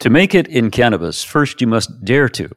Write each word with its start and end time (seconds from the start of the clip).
To 0.00 0.10
make 0.10 0.32
it 0.32 0.46
in 0.46 0.70
cannabis, 0.70 1.24
first 1.24 1.60
you 1.60 1.66
must 1.66 2.04
dare 2.04 2.28
to. 2.28 2.48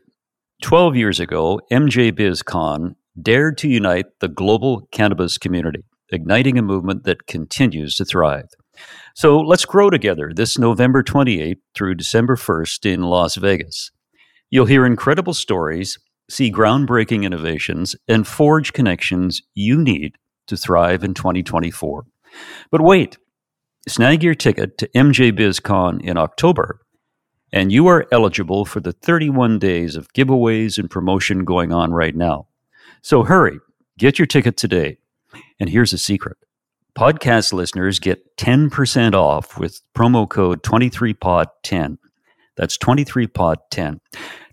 12 0.61 0.95
years 0.95 1.19
ago, 1.19 1.59
MJ 1.71 2.11
BizCon 2.11 2.93
dared 3.19 3.57
to 3.57 3.67
unite 3.67 4.05
the 4.19 4.27
global 4.27 4.87
cannabis 4.91 5.39
community, 5.39 5.83
igniting 6.11 6.59
a 6.59 6.61
movement 6.61 7.03
that 7.05 7.25
continues 7.25 7.95
to 7.95 8.05
thrive. 8.05 8.45
So 9.15 9.39
let's 9.39 9.65
grow 9.65 9.89
together 9.89 10.31
this 10.35 10.59
November 10.59 11.01
28th 11.01 11.57
through 11.73 11.95
December 11.95 12.35
1st 12.35 12.93
in 12.93 13.01
Las 13.01 13.37
Vegas. 13.37 13.89
You'll 14.51 14.67
hear 14.67 14.85
incredible 14.85 15.33
stories, 15.33 15.97
see 16.29 16.51
groundbreaking 16.51 17.23
innovations, 17.23 17.95
and 18.07 18.27
forge 18.27 18.71
connections 18.71 19.41
you 19.55 19.81
need 19.81 20.13
to 20.45 20.55
thrive 20.55 21.03
in 21.03 21.15
2024. 21.15 22.03
But 22.69 22.81
wait, 22.81 23.17
snag 23.87 24.21
your 24.21 24.35
ticket 24.35 24.77
to 24.77 24.87
MJ 24.89 25.31
BizCon 25.31 26.03
in 26.03 26.17
October 26.17 26.81
and 27.51 27.71
you 27.71 27.87
are 27.87 28.07
eligible 28.11 28.65
for 28.65 28.79
the 28.79 28.93
31 28.93 29.59
days 29.59 29.95
of 29.95 30.11
giveaways 30.13 30.77
and 30.77 30.89
promotion 30.89 31.45
going 31.45 31.71
on 31.71 31.93
right 31.93 32.15
now. 32.15 32.47
So 33.01 33.23
hurry, 33.23 33.59
get 33.97 34.19
your 34.19 34.25
ticket 34.25 34.57
today. 34.57 34.97
And 35.59 35.69
here's 35.69 35.93
a 35.93 35.97
secret 35.97 36.37
podcast 36.97 37.53
listeners 37.53 37.99
get 37.99 38.35
10% 38.37 39.13
off 39.13 39.57
with 39.57 39.81
promo 39.95 40.29
code 40.29 40.63
23pod10. 40.63 41.97
That's 42.57 42.77
23pod10. 42.77 43.99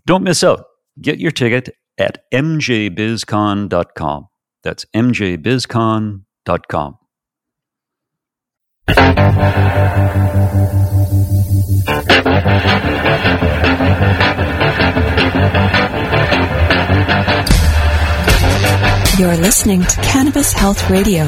Don't 0.05 0.23
miss 0.23 0.43
out. 0.43 0.65
Get 1.01 1.19
your 1.19 1.31
ticket 1.31 1.75
at 1.97 2.29
mjbizcon.com. 2.31 4.27
That's 4.63 4.85
mjbizcon.com. 4.95 6.95
You're 19.19 19.35
listening 19.35 19.83
to 19.83 20.01
Cannabis 20.01 20.53
Health 20.53 20.89
Radio. 20.89 21.25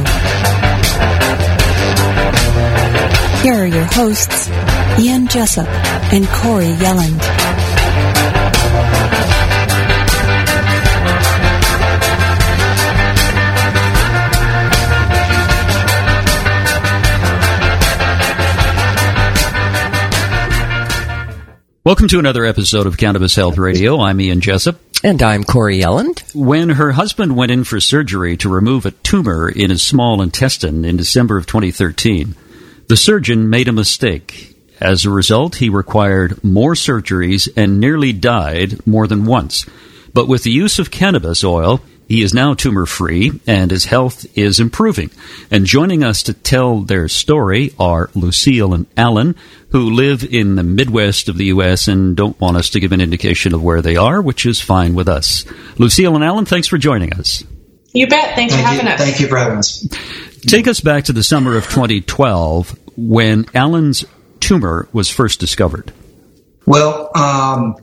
Here 3.42 3.54
are 3.54 3.68
your 3.68 3.84
hosts, 3.84 4.50
Ian 4.98 5.28
Jessup 5.28 5.68
and 6.14 6.26
Corey 6.26 6.68
Yelland. 6.68 7.20
Welcome 21.84 22.08
to 22.08 22.20
another 22.20 22.46
episode 22.46 22.88
of 22.88 22.96
Cannabis 22.96 23.36
Health 23.36 23.58
Radio. 23.58 24.00
I'm 24.00 24.22
Ian 24.22 24.40
Jessup. 24.40 24.80
And 25.04 25.24
I'm 25.24 25.44
Corey 25.44 25.80
Yelland. 25.80 26.24
When 26.36 26.70
her 26.70 26.92
husband 26.92 27.36
went 27.36 27.52
in 27.52 27.64
for 27.64 27.80
surgery 27.80 28.38
to 28.38 28.54
remove 28.54 28.86
a 28.86 28.92
tumor 28.92 29.50
in 29.50 29.72
his 29.72 29.82
small 29.82 30.22
intestine 30.22 30.86
in 30.86 30.96
December 30.96 31.40
of 31.40 31.48
2013, 31.48 32.36
the 32.88 32.96
surgeon 32.96 33.50
made 33.50 33.68
a 33.68 33.72
mistake. 33.74 34.56
As 34.80 35.04
a 35.04 35.10
result, 35.10 35.56
he 35.56 35.70
required 35.70 36.44
more 36.44 36.76
surgeries 36.76 37.50
and 37.58 37.80
nearly 37.80 38.14
died 38.14 38.86
more 38.86 39.08
than 39.08 39.26
once. 39.26 39.66
But 40.14 40.28
with 40.28 40.44
the 40.44 40.52
use 40.52 40.78
of 40.78 40.92
cannabis 40.92 41.44
oil, 41.44 41.82
he 42.12 42.24
is 42.24 42.34
now 42.34 42.54
tumor 42.54 42.86
free 42.86 43.40
and 43.48 43.72
his 43.72 43.86
health 43.86 44.26
is 44.38 44.60
improving. 44.60 45.10
And 45.50 45.66
joining 45.66 46.04
us 46.04 46.24
to 46.24 46.34
tell 46.34 46.82
their 46.82 47.08
story 47.08 47.74
are 47.80 48.10
Lucille 48.14 48.74
and 48.74 48.86
Alan, 48.98 49.36
who 49.70 49.92
live 49.92 50.24
in 50.24 50.56
the 50.56 50.64
Midwest 50.64 51.30
of 51.30 51.38
the 51.38 51.46
U.S. 51.46 51.88
and 51.88 52.18
don't 52.18 52.40
want 52.40 52.58
us 52.58 52.72
to 52.72 52.82
give 52.82 52.92
an 52.92 53.00
indication 53.00 53.54
of 53.54 53.64
where 53.64 53.82
they 53.82 53.96
are, 53.96 54.22
which 54.22 54.46
is 54.46 54.60
fine 54.60 54.94
with 54.94 55.08
us. 55.08 55.46
Lucille 55.78 56.16
and 56.16 56.24
Alan, 56.24 56.44
thanks 56.44 56.68
for 56.68 56.78
joining 56.78 57.14
us. 57.14 57.44
You 57.94 58.08
bet. 58.08 58.36
Thanks 58.36 58.54
Thank 58.54 58.66
for 58.66 58.72
having 58.74 58.88
you. 58.88 58.94
us. 58.94 59.00
Thank 59.00 59.20
you 59.20 59.28
for 59.28 59.38
having 59.38 59.58
us. 59.58 59.88
Take 60.42 60.68
us 60.68 60.82
back 60.82 61.06
to 61.06 61.14
the 61.14 61.24
summer 61.24 61.56
of 61.56 61.64
2012 61.66 62.78
when 62.98 63.46
Alan's 63.54 64.04
tumor 64.42 64.90
was 64.92 65.10
first 65.10 65.40
discovered. 65.40 65.94
Well, 66.66 67.10
um, 67.16 67.76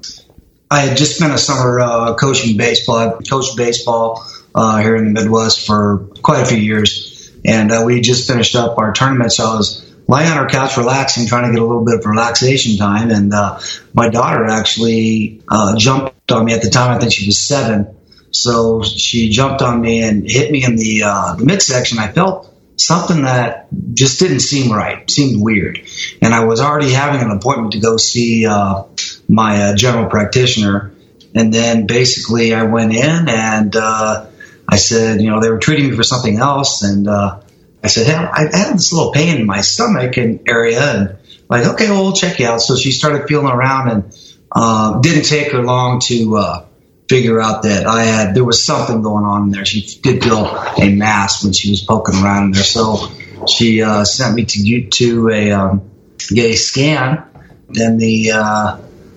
I 0.70 0.80
had 0.80 0.96
just 0.96 1.16
spent 1.16 1.32
a 1.32 1.38
summer 1.38 1.80
uh, 1.80 2.14
coaching 2.14 2.56
baseball. 2.56 2.98
I 2.98 3.22
coached 3.28 3.56
baseball 3.56 4.26
uh, 4.54 4.78
here 4.78 4.96
in 4.96 5.12
the 5.12 5.20
Midwest 5.20 5.66
for 5.66 6.08
quite 6.22 6.42
a 6.42 6.46
few 6.46 6.58
years, 6.58 7.30
and 7.44 7.72
uh, 7.72 7.82
we 7.86 8.00
just 8.00 8.30
finished 8.30 8.54
up 8.54 8.78
our 8.78 8.92
tournament. 8.92 9.32
So 9.32 9.50
I 9.50 9.56
was 9.56 9.90
lying 10.06 10.30
on 10.30 10.38
our 10.38 10.48
couch, 10.48 10.76
relaxing, 10.76 11.26
trying 11.26 11.44
to 11.44 11.52
get 11.52 11.62
a 11.62 11.66
little 11.66 11.84
bit 11.84 11.98
of 11.98 12.06
relaxation 12.06 12.76
time, 12.76 13.10
and 13.10 13.32
uh, 13.32 13.60
my 13.94 14.10
daughter 14.10 14.44
actually 14.46 15.42
uh, 15.48 15.76
jumped 15.78 16.32
on 16.32 16.44
me 16.44 16.52
at 16.52 16.62
the 16.62 16.70
time. 16.70 16.96
I 16.96 16.98
think 16.98 17.12
she 17.12 17.26
was 17.26 17.40
seven, 17.40 17.96
so 18.30 18.82
she 18.82 19.30
jumped 19.30 19.62
on 19.62 19.80
me 19.80 20.02
and 20.02 20.28
hit 20.28 20.50
me 20.50 20.64
in 20.64 20.76
the 20.76 21.04
uh, 21.04 21.34
the 21.36 21.44
midsection. 21.44 21.98
I 21.98 22.08
felt 22.08 22.54
something 22.76 23.22
that 23.22 23.68
just 23.94 24.20
didn't 24.20 24.40
seem 24.40 24.72
right, 24.72 25.10
seemed 25.10 25.42
weird. 25.42 25.80
And 26.22 26.32
I 26.32 26.44
was 26.44 26.60
already 26.60 26.92
having 26.92 27.20
an 27.20 27.30
appointment 27.30 27.72
to 27.72 27.80
go 27.80 27.96
see 27.96 28.46
uh, 28.46 28.84
my 29.28 29.62
uh, 29.62 29.76
general 29.76 30.08
practitioner. 30.08 30.92
And 31.34 31.52
then 31.52 31.86
basically 31.86 32.54
I 32.54 32.64
went 32.64 32.94
in 32.94 33.28
and 33.28 33.76
uh, 33.76 34.26
I 34.68 34.76
said, 34.76 35.20
you 35.20 35.30
know, 35.30 35.40
they 35.40 35.50
were 35.50 35.58
treating 35.58 35.90
me 35.90 35.96
for 35.96 36.02
something 36.02 36.38
else. 36.38 36.82
And 36.82 37.06
uh, 37.06 37.40
I 37.82 37.88
said, 37.88 38.06
hey, 38.06 38.14
I 38.14 38.56
had 38.56 38.74
this 38.74 38.92
little 38.92 39.12
pain 39.12 39.38
in 39.38 39.46
my 39.46 39.60
stomach 39.60 40.16
and 40.16 40.48
area. 40.48 40.80
And 40.80 41.16
like, 41.48 41.66
okay, 41.66 41.90
well, 41.90 42.04
we'll 42.04 42.12
check 42.12 42.38
you 42.38 42.46
out. 42.46 42.60
So 42.60 42.76
she 42.76 42.92
started 42.92 43.28
feeling 43.28 43.52
around 43.52 43.90
and 43.90 44.34
uh, 44.50 45.00
didn't 45.00 45.24
take 45.24 45.52
her 45.52 45.62
long 45.62 46.00
to 46.00 46.36
uh, 46.36 46.66
figure 47.08 47.40
out 47.40 47.62
that 47.62 47.86
I 47.86 48.04
had 48.04 48.34
there 48.34 48.44
was 48.44 48.64
something 48.64 49.02
going 49.02 49.24
on 49.24 49.44
in 49.44 49.50
there. 49.50 49.64
She 49.64 50.00
did 50.00 50.22
feel 50.22 50.46
a 50.46 50.94
mass 50.94 51.42
when 51.44 51.52
she 51.52 51.70
was 51.70 51.82
poking 51.82 52.16
around 52.22 52.44
in 52.44 52.50
there, 52.52 52.62
so 52.62 53.08
she 53.46 53.82
uh, 53.82 54.04
sent 54.04 54.34
me 54.34 54.44
to 54.44 54.88
to 54.88 55.28
a 55.30 55.52
um, 55.52 55.90
get 56.28 56.50
a 56.50 56.56
scan. 56.56 57.24
Then 57.68 57.98
the 57.98 58.32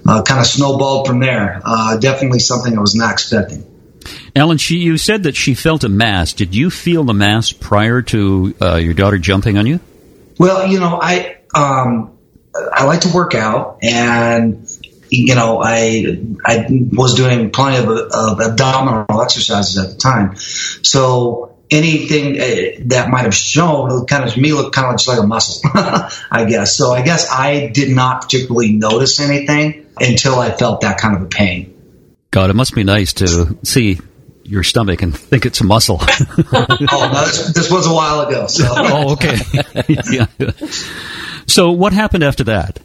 uh, 0.05 0.23
kind 0.23 0.39
of 0.39 0.47
snowballed 0.47 1.07
from 1.07 1.19
there. 1.19 1.61
Uh, 1.63 1.97
definitely 1.97 2.39
something 2.39 2.77
I 2.77 2.81
was 2.81 2.95
not 2.95 3.13
expecting. 3.13 3.65
Ellen, 4.35 4.57
she, 4.57 4.77
you 4.77 4.97
said 4.97 5.23
that 5.23 5.35
she 5.35 5.53
felt 5.53 5.83
a 5.83 5.89
mass. 5.89 6.33
Did 6.33 6.55
you 6.55 6.69
feel 6.69 7.03
the 7.03 7.13
mass 7.13 7.51
prior 7.51 8.01
to 8.03 8.55
uh, 8.61 8.75
your 8.75 8.93
daughter 8.93 9.17
jumping 9.17 9.57
on 9.57 9.65
you? 9.65 9.79
Well, 10.39 10.67
you 10.67 10.79
know, 10.79 10.99
I 11.01 11.37
um, 11.53 12.17
I 12.55 12.85
like 12.85 13.01
to 13.01 13.13
work 13.13 13.35
out, 13.35 13.79
and 13.83 14.67
you 15.09 15.35
know, 15.35 15.61
I 15.61 16.19
I 16.45 16.67
was 16.91 17.15
doing 17.15 17.51
plenty 17.51 17.77
of, 17.77 17.89
of 17.89 18.41
abdominal 18.41 19.21
exercises 19.21 19.77
at 19.77 19.91
the 19.91 19.97
time, 19.97 20.35
so 20.37 21.57
anything 21.69 22.39
uh, 22.39 22.83
that 22.87 23.09
might 23.09 23.23
have 23.23 23.35
shown 23.35 24.05
kind 24.05 24.27
of 24.27 24.35
me 24.35 24.53
looked 24.53 24.75
kind 24.75 24.87
of 24.87 24.95
just 24.95 25.07
like 25.07 25.19
a 25.19 25.27
muscle, 25.27 25.69
I 25.73 26.45
guess. 26.47 26.75
So 26.75 26.91
I 26.91 27.01
guess 27.01 27.29
I 27.29 27.67
did 27.67 27.93
not 27.95 28.23
particularly 28.23 28.73
notice 28.73 29.19
anything 29.19 29.80
until 29.99 30.39
I 30.39 30.51
felt 30.51 30.81
that 30.81 30.97
kind 30.97 31.15
of 31.15 31.23
a 31.23 31.27
pain. 31.27 31.77
God, 32.31 32.49
it 32.49 32.55
must 32.55 32.73
be 32.73 32.83
nice 32.83 33.13
to 33.13 33.57
see 33.63 33.99
your 34.43 34.63
stomach 34.63 35.01
and 35.01 35.17
think 35.17 35.45
it's 35.45 35.61
a 35.61 35.63
muscle. 35.63 35.99
oh, 36.01 36.65
no, 36.79 37.25
this, 37.25 37.53
this, 37.53 37.71
was 37.71 37.87
a 37.87 37.93
while 37.93 38.21
ago. 38.21 38.47
So. 38.47 38.65
oh, 38.69 39.13
okay. 39.13 39.37
yeah. 40.09 40.27
So 41.47 41.71
what 41.71 41.93
happened 41.93 42.23
after 42.23 42.45
that? 42.45 42.79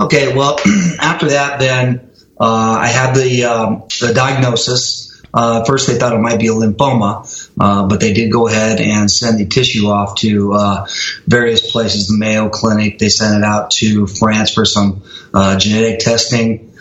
Okay, 0.00 0.34
well, 0.34 0.58
after 1.00 1.28
that, 1.30 1.58
then 1.58 2.10
uh, 2.40 2.78
I 2.80 2.86
had 2.86 3.14
the 3.14 3.44
um, 3.44 3.84
the 4.00 4.12
diagnosis. 4.14 5.07
Uh, 5.32 5.64
first, 5.64 5.86
they 5.86 5.96
thought 5.96 6.14
it 6.14 6.20
might 6.20 6.38
be 6.38 6.48
a 6.48 6.52
lymphoma, 6.52 7.52
uh, 7.60 7.86
but 7.86 8.00
they 8.00 8.12
did 8.12 8.32
go 8.32 8.48
ahead 8.48 8.80
and 8.80 9.10
send 9.10 9.38
the 9.38 9.46
tissue 9.46 9.86
off 9.88 10.16
to 10.16 10.52
uh, 10.54 10.86
various 11.26 11.70
places. 11.70 12.08
The 12.08 12.16
Mayo 12.16 12.48
Clinic. 12.48 12.98
They 12.98 13.08
sent 13.08 13.36
it 13.36 13.44
out 13.44 13.70
to 13.72 14.06
France 14.06 14.52
for 14.52 14.64
some 14.64 15.02
uh, 15.34 15.58
genetic 15.58 16.00
testing. 16.00 16.72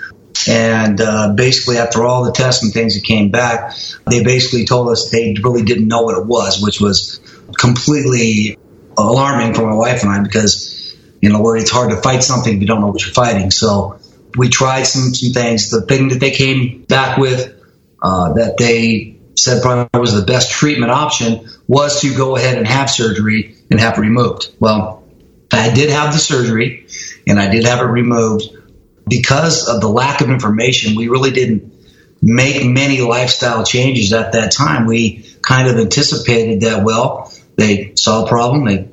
And 0.47 1.01
uh, 1.01 1.33
basically, 1.33 1.77
after 1.77 2.05
all 2.05 2.23
the 2.23 2.31
tests 2.31 2.63
and 2.63 2.71
things 2.71 2.95
that 2.95 3.03
came 3.03 3.31
back, 3.31 3.75
they 4.09 4.23
basically 4.23 4.65
told 4.65 4.89
us 4.89 5.09
they 5.09 5.35
really 5.41 5.63
didn't 5.63 5.87
know 5.87 6.03
what 6.03 6.17
it 6.17 6.25
was, 6.25 6.61
which 6.61 6.79
was 6.79 7.19
completely 7.57 8.57
alarming 8.97 9.55
for 9.55 9.65
my 9.65 9.73
wife 9.73 10.03
and 10.03 10.11
I 10.11 10.21
because 10.21 10.77
you 11.21 11.29
know, 11.29 11.41
where 11.41 11.55
it's 11.55 11.71
hard 11.71 11.91
to 11.91 11.97
fight 11.97 12.23
something 12.23 12.53
if 12.53 12.61
you 12.61 12.67
don't 12.67 12.81
know 12.81 12.87
what 12.87 13.03
you're 13.03 13.13
fighting. 13.13 13.51
So 13.51 13.99
we 14.35 14.49
tried 14.49 14.83
some, 14.83 15.13
some 15.13 15.33
things. 15.33 15.69
The 15.69 15.81
thing 15.81 16.09
that 16.09 16.19
they 16.19 16.31
came 16.31 16.83
back 16.83 17.17
with 17.17 17.56
uh, 18.07 18.33
that 18.33 18.55
they 18.57 19.17
said 19.35 19.61
probably 19.61 19.99
was 19.99 20.13
the 20.13 20.25
best 20.25 20.49
treatment 20.49 20.91
option 20.91 21.49
was 21.67 21.99
to 22.01 22.15
go 22.15 22.37
ahead 22.37 22.57
and 22.57 22.65
have 22.65 22.89
surgery 22.89 23.57
and 23.69 23.81
have 23.81 23.97
it 23.97 24.01
removed. 24.01 24.49
Well, 24.61 25.03
I 25.51 25.73
did 25.73 25.89
have 25.89 26.13
the 26.13 26.19
surgery 26.19 26.87
and 27.27 27.37
I 27.37 27.51
did 27.51 27.65
have 27.65 27.81
it 27.81 27.91
removed. 27.91 28.45
Because 29.09 29.67
of 29.67 29.81
the 29.81 29.89
lack 29.89 30.21
of 30.21 30.29
information, 30.29 30.95
we 30.95 31.09
really 31.09 31.31
didn't 31.31 31.73
make 32.21 32.65
many 32.65 33.01
lifestyle 33.01 33.65
changes 33.65 34.13
at 34.13 34.31
that 34.31 34.53
time. 34.53 34.85
We 34.85 35.25
kind 35.41 35.67
of 35.67 35.77
anticipated 35.77 36.61
that, 36.61 36.85
well, 36.85 37.33
they 37.57 37.93
saw 37.95 38.23
a 38.23 38.27
problem, 38.27 38.65
they, 38.65 38.87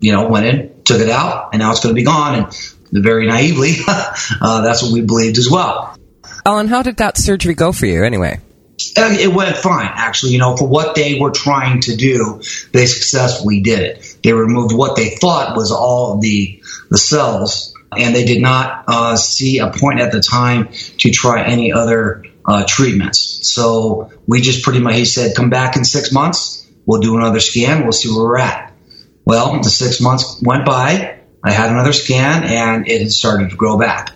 you 0.00 0.12
know, 0.12 0.28
went 0.28 0.44
in, 0.46 0.82
took 0.84 1.00
it 1.00 1.08
out, 1.08 1.50
and 1.52 1.60
now 1.60 1.70
it's 1.70 1.80
going 1.80 1.94
to 1.94 1.98
be 1.98 2.04
gone. 2.04 2.34
And 2.34 3.04
very 3.04 3.26
naively, 3.26 3.76
uh, 3.88 4.62
that's 4.62 4.82
what 4.82 4.92
we 4.92 5.00
believed 5.00 5.38
as 5.38 5.50
well. 5.50 5.96
Ellen, 6.44 6.68
how 6.68 6.82
did 6.82 6.98
that 6.98 7.16
surgery 7.16 7.54
go 7.54 7.72
for 7.72 7.86
you 7.86 8.04
anyway? 8.04 8.40
Uh, 8.96 9.16
it 9.18 9.32
went 9.34 9.56
fine, 9.56 9.90
actually. 9.92 10.32
You 10.32 10.38
know, 10.38 10.56
for 10.56 10.66
what 10.66 10.94
they 10.94 11.18
were 11.18 11.30
trying 11.30 11.80
to 11.82 11.96
do, 11.96 12.40
they 12.72 12.86
successfully 12.86 13.60
did 13.60 13.80
it. 13.80 14.16
They 14.22 14.32
removed 14.32 14.74
what 14.74 14.96
they 14.96 15.10
thought 15.10 15.56
was 15.56 15.72
all 15.72 16.18
the 16.18 16.62
the 16.90 16.98
cells, 16.98 17.74
and 17.96 18.14
they 18.14 18.24
did 18.24 18.42
not 18.42 18.84
uh, 18.88 19.16
see 19.16 19.58
a 19.58 19.70
point 19.70 20.00
at 20.00 20.12
the 20.12 20.20
time 20.20 20.68
to 20.98 21.10
try 21.10 21.44
any 21.44 21.72
other 21.72 22.24
uh, 22.44 22.64
treatments. 22.66 23.48
So 23.50 24.10
we 24.26 24.40
just 24.40 24.62
pretty 24.62 24.80
much 24.80 24.96
he 24.96 25.04
said, 25.04 25.36
"Come 25.36 25.50
back 25.50 25.76
in 25.76 25.84
six 25.84 26.12
months. 26.12 26.66
We'll 26.86 27.00
do 27.00 27.16
another 27.16 27.40
scan. 27.40 27.82
We'll 27.82 27.92
see 27.92 28.08
where 28.08 28.24
we're 28.24 28.38
at." 28.38 28.72
Well, 29.24 29.60
the 29.62 29.70
six 29.70 30.00
months 30.00 30.40
went 30.42 30.64
by. 30.64 31.18
I 31.42 31.52
had 31.52 31.70
another 31.70 31.92
scan, 31.92 32.44
and 32.44 32.88
it 32.88 33.00
had 33.00 33.12
started 33.12 33.50
to 33.50 33.56
grow 33.56 33.78
back. 33.78 34.12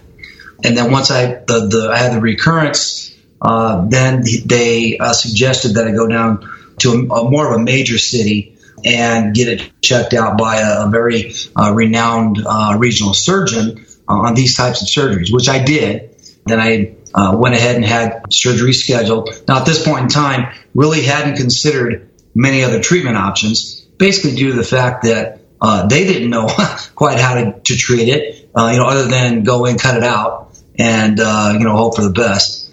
And 0.65 0.77
then 0.77 0.91
once 0.91 1.11
I 1.11 1.27
the, 1.27 1.69
the 1.69 1.91
I 1.93 1.99
had 1.99 2.15
the 2.15 2.21
recurrence 2.21 3.04
uh, 3.45 3.85
then 3.87 4.23
they 4.47 4.97
uh, 4.99 5.13
suggested 5.13 5.75
that 5.75 5.87
I 5.87 5.93
go 5.93 6.07
down 6.07 6.51
to 6.79 6.91
a, 6.91 7.15
a, 7.15 7.31
more 7.31 7.53
of 7.53 7.61
a 7.61 7.63
major 7.63 7.99
city 7.99 8.57
and 8.85 9.35
get 9.35 9.49
it 9.49 9.71
checked 9.83 10.15
out 10.15 10.39
by 10.39 10.61
a, 10.61 10.87
a 10.87 10.91
very 10.91 11.35
uh, 11.55 11.73
renowned 11.75 12.39
uh, 12.45 12.77
regional 12.79 13.13
surgeon 13.13 13.85
on 14.09 14.35
these 14.35 14.57
types 14.57 14.81
of 14.81 14.89
surgeries, 14.89 15.33
which 15.33 15.49
I 15.49 15.63
did. 15.63 16.17
Then 16.47 16.59
I 16.59 16.97
uh, 17.15 17.37
went 17.37 17.55
ahead 17.55 17.77
and 17.77 17.85
had 17.85 18.33
surgery 18.33 18.73
scheduled. 18.73 19.31
Now, 19.47 19.61
at 19.61 19.67
this 19.67 19.85
point 19.85 20.03
in 20.03 20.09
time, 20.09 20.55
really 20.75 21.03
hadn't 21.03 21.37
considered 21.37 22.11
many 22.35 22.65
other 22.65 22.81
treatment 22.81 23.17
options, 23.17 23.83
basically 23.99 24.37
due 24.37 24.49
to 24.49 24.57
the 24.57 24.65
fact 24.65 25.05
that 25.05 25.41
uh, 25.61 25.87
they 25.87 26.05
didn't 26.05 26.31
know 26.31 26.49
quite 26.95 27.21
how 27.21 27.35
to, 27.35 27.61
to 27.61 27.77
treat 27.77 28.09
it, 28.09 28.37
you 28.37 28.79
know, 28.79 28.87
other 28.87 29.07
than 29.07 29.43
go 29.43 29.67
in, 29.67 29.79
cut 29.79 29.97
it 29.97 30.03
out, 30.03 30.59
and 30.79 31.19
you 31.19 31.65
know, 31.65 31.77
hope 31.77 31.97
for 31.97 32.03
the 32.03 32.11
best. 32.11 32.64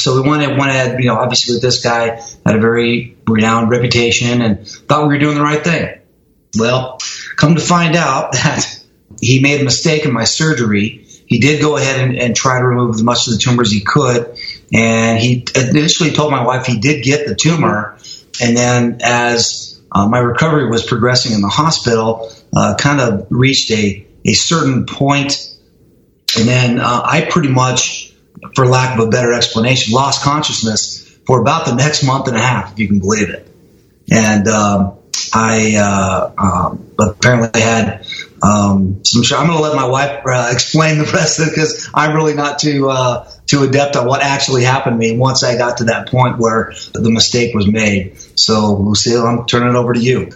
So 0.00 0.20
we 0.20 0.26
wanted, 0.26 0.56
wanted, 0.56 0.98
you 1.00 1.06
know, 1.06 1.16
obviously 1.16 1.54
with 1.54 1.62
this 1.62 1.82
guy 1.82 2.20
had 2.46 2.56
a 2.56 2.58
very 2.58 3.16
renowned 3.26 3.70
reputation 3.70 4.40
and 4.40 4.66
thought 4.66 5.02
we 5.02 5.14
were 5.14 5.18
doing 5.18 5.34
the 5.34 5.42
right 5.42 5.62
thing. 5.62 6.00
Well, 6.58 6.98
come 7.36 7.56
to 7.56 7.60
find 7.60 7.94
out 7.94 8.32
that 8.32 8.82
he 9.20 9.40
made 9.40 9.60
a 9.60 9.64
mistake 9.64 10.04
in 10.04 10.12
my 10.12 10.24
surgery. 10.24 11.06
He 11.26 11.38
did 11.40 11.60
go 11.60 11.76
ahead 11.76 12.00
and, 12.00 12.16
and 12.16 12.34
try 12.34 12.58
to 12.58 12.66
remove 12.66 12.94
as 12.94 13.02
much 13.02 13.26
of 13.26 13.34
the 13.34 13.38
tumor 13.38 13.62
as 13.62 13.70
he 13.70 13.80
could. 13.80 14.38
And 14.72 15.18
he 15.18 15.46
initially 15.54 16.12
told 16.12 16.30
my 16.30 16.44
wife 16.44 16.66
he 16.66 16.78
did 16.78 17.04
get 17.04 17.26
the 17.26 17.34
tumor. 17.34 17.98
And 18.40 18.56
then 18.56 18.98
as 19.02 19.80
uh, 19.92 20.08
my 20.08 20.18
recovery 20.18 20.70
was 20.70 20.84
progressing 20.84 21.32
in 21.32 21.42
the 21.42 21.48
hospital, 21.48 22.32
uh, 22.56 22.76
kind 22.78 23.00
of 23.00 23.26
reached 23.30 23.70
a, 23.70 24.06
a 24.24 24.32
certain. 24.32 24.86
And 26.38 26.48
then 26.48 26.80
uh, 26.80 27.02
I 27.04 27.28
pretty 27.30 27.48
much 27.50 28.11
for 28.54 28.66
lack 28.66 28.98
of 28.98 29.06
a 29.06 29.10
better 29.10 29.32
explanation, 29.32 29.94
lost 29.94 30.22
consciousness 30.22 31.08
for 31.26 31.40
about 31.40 31.66
the 31.66 31.74
next 31.74 32.04
month 32.04 32.28
and 32.28 32.36
a 32.36 32.40
half, 32.40 32.72
if 32.72 32.78
you 32.78 32.88
can 32.88 32.98
believe 32.98 33.30
it. 33.30 33.48
And 34.10 34.48
um, 34.48 34.98
I 35.32 35.76
uh, 35.76 36.32
um, 36.36 36.90
apparently 36.98 37.60
had 37.60 38.06
um, 38.42 39.04
some. 39.04 39.22
I'm 39.38 39.46
going 39.46 39.58
to 39.58 39.62
let 39.62 39.76
my 39.76 39.86
wife 39.86 40.22
uh, 40.26 40.50
explain 40.52 40.98
the 40.98 41.04
rest 41.04 41.38
of 41.38 41.48
it 41.48 41.50
because 41.50 41.88
I'm 41.94 42.14
really 42.14 42.34
not 42.34 42.58
too 42.58 42.90
uh, 42.90 43.30
too 43.46 43.62
adept 43.62 43.96
on 43.96 44.06
what 44.06 44.22
actually 44.22 44.64
happened 44.64 44.94
to 44.94 44.98
me 44.98 45.16
once 45.16 45.44
I 45.44 45.56
got 45.56 45.78
to 45.78 45.84
that 45.84 46.08
point 46.08 46.38
where 46.38 46.72
the 46.92 47.10
mistake 47.10 47.54
was 47.54 47.66
made. 47.66 48.18
So, 48.38 48.74
Lucille, 48.74 49.24
I'm 49.24 49.46
turning 49.46 49.70
it 49.70 49.76
over 49.76 49.94
to 49.94 50.00
you. 50.00 50.30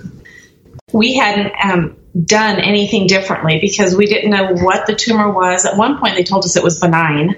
We 0.92 1.16
hadn't 1.16 1.52
um, 1.62 1.96
done 2.24 2.60
anything 2.60 3.06
differently 3.08 3.58
because 3.60 3.96
we 3.96 4.06
didn't 4.06 4.30
know 4.30 4.54
what 4.54 4.86
the 4.86 4.94
tumor 4.94 5.30
was. 5.30 5.66
At 5.66 5.76
one 5.76 5.98
point, 5.98 6.14
they 6.14 6.22
told 6.22 6.44
us 6.44 6.56
it 6.56 6.62
was 6.62 6.80
benign 6.80 7.36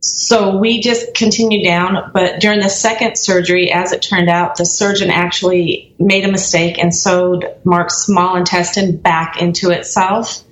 so 0.00 0.56
we 0.56 0.80
just 0.80 1.14
continued 1.14 1.64
down. 1.64 2.10
But 2.14 2.40
during 2.40 2.60
the 2.60 2.68
second 2.68 3.16
surgery, 3.16 3.72
as 3.72 3.92
it 3.92 4.02
turned 4.02 4.28
out, 4.28 4.56
the 4.56 4.64
surgeon 4.64 5.10
actually 5.10 5.94
made 5.98 6.24
a 6.24 6.30
mistake 6.30 6.78
and 6.78 6.94
sewed 6.94 7.44
Mark's 7.64 8.04
small 8.04 8.36
intestine 8.36 8.96
back 8.96 9.42
into 9.42 9.70
itself. 9.70 10.44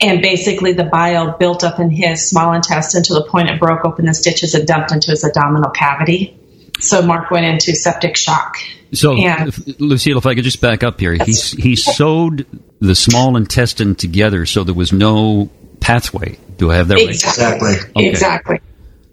And 0.00 0.22
basically, 0.22 0.72
the 0.72 0.84
bile 0.84 1.36
built 1.36 1.62
up 1.62 1.78
in 1.78 1.90
his 1.90 2.26
small 2.26 2.54
intestine 2.54 3.02
to 3.02 3.14
the 3.14 3.24
point 3.24 3.50
it 3.50 3.60
broke 3.60 3.84
open 3.84 4.06
the 4.06 4.14
stitches 4.14 4.54
and 4.54 4.66
dumped 4.66 4.92
into 4.92 5.10
his 5.10 5.24
abdominal 5.24 5.70
cavity. 5.70 6.38
So 6.80 7.02
Mark 7.02 7.30
went 7.30 7.44
into 7.44 7.74
septic 7.74 8.16
shock. 8.16 8.56
So, 8.92 9.18
and, 9.18 9.78
Lucille, 9.78 10.16
if 10.16 10.24
I 10.24 10.34
could 10.34 10.44
just 10.44 10.62
back 10.62 10.82
up 10.82 10.98
here, 10.98 11.12
he 11.12 11.32
he 11.32 11.76
sewed 11.76 12.46
the 12.80 12.94
small 12.94 13.36
intestine 13.36 13.94
together 13.94 14.46
so 14.46 14.64
there 14.64 14.74
was 14.74 14.90
no 14.90 15.50
pathway. 15.80 16.38
Do 16.56 16.70
I 16.70 16.76
have 16.76 16.88
that 16.88 16.94
right? 16.94 17.08
Exactly. 17.10 17.74
Okay. 17.94 18.08
Exactly. 18.08 18.60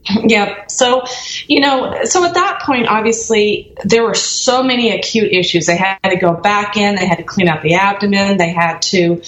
Yep. 0.27 0.71
So, 0.71 1.03
you 1.47 1.59
know, 1.59 2.03
so 2.03 2.23
at 2.25 2.33
that 2.33 2.61
point, 2.63 2.87
obviously, 2.87 3.75
there 3.83 4.03
were 4.03 4.13
so 4.13 4.63
many 4.63 4.91
acute 4.91 5.31
issues. 5.31 5.65
They 5.65 5.77
had 5.77 5.99
to 6.03 6.17
go 6.17 6.33
back 6.33 6.77
in, 6.77 6.95
they 6.95 7.05
had 7.05 7.17
to 7.17 7.23
clean 7.23 7.47
out 7.47 7.61
the 7.61 7.75
abdomen, 7.75 8.37
they 8.37 8.51
had 8.51 8.81
to, 8.83 9.21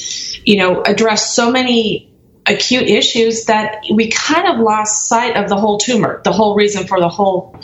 you 0.44 0.58
know, 0.58 0.81
address 0.81 1.34
so 1.34 1.52
many 1.52 2.12
acute 2.46 2.88
issues 2.88 3.46
that 3.46 3.84
we 3.92 4.10
kind 4.10 4.48
of 4.48 4.60
lost 4.60 5.08
sight 5.08 5.36
of 5.38 5.50
the 5.50 5.56
whole 5.56 5.78
tumor, 5.78 6.22
the 6.24 6.31
whole 6.31 6.56
reason 6.56 6.88
for 6.88 7.00
the 7.00 7.10
whole 7.10 7.60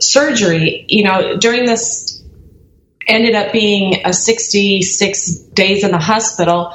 surgery. 0.00 0.86
You 0.88 1.04
know, 1.04 1.36
during 1.36 1.66
this 1.66 2.22
ended 3.06 3.34
up 3.34 3.52
being 3.52 4.02
a 4.04 4.12
66 4.12 5.36
days 5.54 5.84
in 5.84 5.90
the 5.90 5.98
hospital 5.98 6.74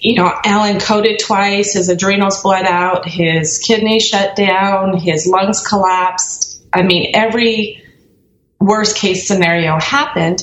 you 0.00 0.14
know, 0.14 0.32
Alan 0.44 0.80
coded 0.80 1.18
twice, 1.18 1.74
his 1.74 1.90
adrenals 1.90 2.42
bled 2.42 2.64
out, 2.64 3.06
his 3.06 3.58
kidney 3.58 4.00
shut 4.00 4.34
down, 4.34 4.96
his 4.96 5.26
lungs 5.26 5.66
collapsed. 5.66 6.62
I 6.72 6.82
mean, 6.82 7.10
every 7.14 7.82
worst 8.58 8.96
case 8.96 9.28
scenario 9.28 9.78
happened. 9.78 10.42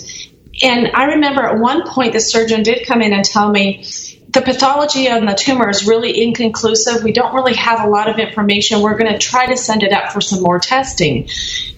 And 0.61 0.91
I 0.93 1.05
remember 1.05 1.41
at 1.43 1.59
one 1.59 1.87
point 1.87 2.13
the 2.13 2.19
surgeon 2.19 2.63
did 2.63 2.85
come 2.85 3.01
in 3.01 3.13
and 3.13 3.25
tell 3.25 3.49
me 3.49 3.83
the 4.29 4.41
pathology 4.41 5.09
on 5.09 5.25
the 5.25 5.33
tumor 5.33 5.69
is 5.69 5.87
really 5.87 6.21
inconclusive. 6.21 7.03
We 7.03 7.11
don't 7.11 7.33
really 7.33 7.55
have 7.55 7.83
a 7.83 7.89
lot 7.89 8.09
of 8.09 8.19
information. 8.19 8.81
We're 8.81 8.97
going 8.97 9.11
to 9.11 9.17
try 9.17 9.47
to 9.47 9.57
send 9.57 9.81
it 9.81 9.91
up 9.91 10.11
for 10.11 10.21
some 10.21 10.43
more 10.43 10.59
testing. 10.59 11.29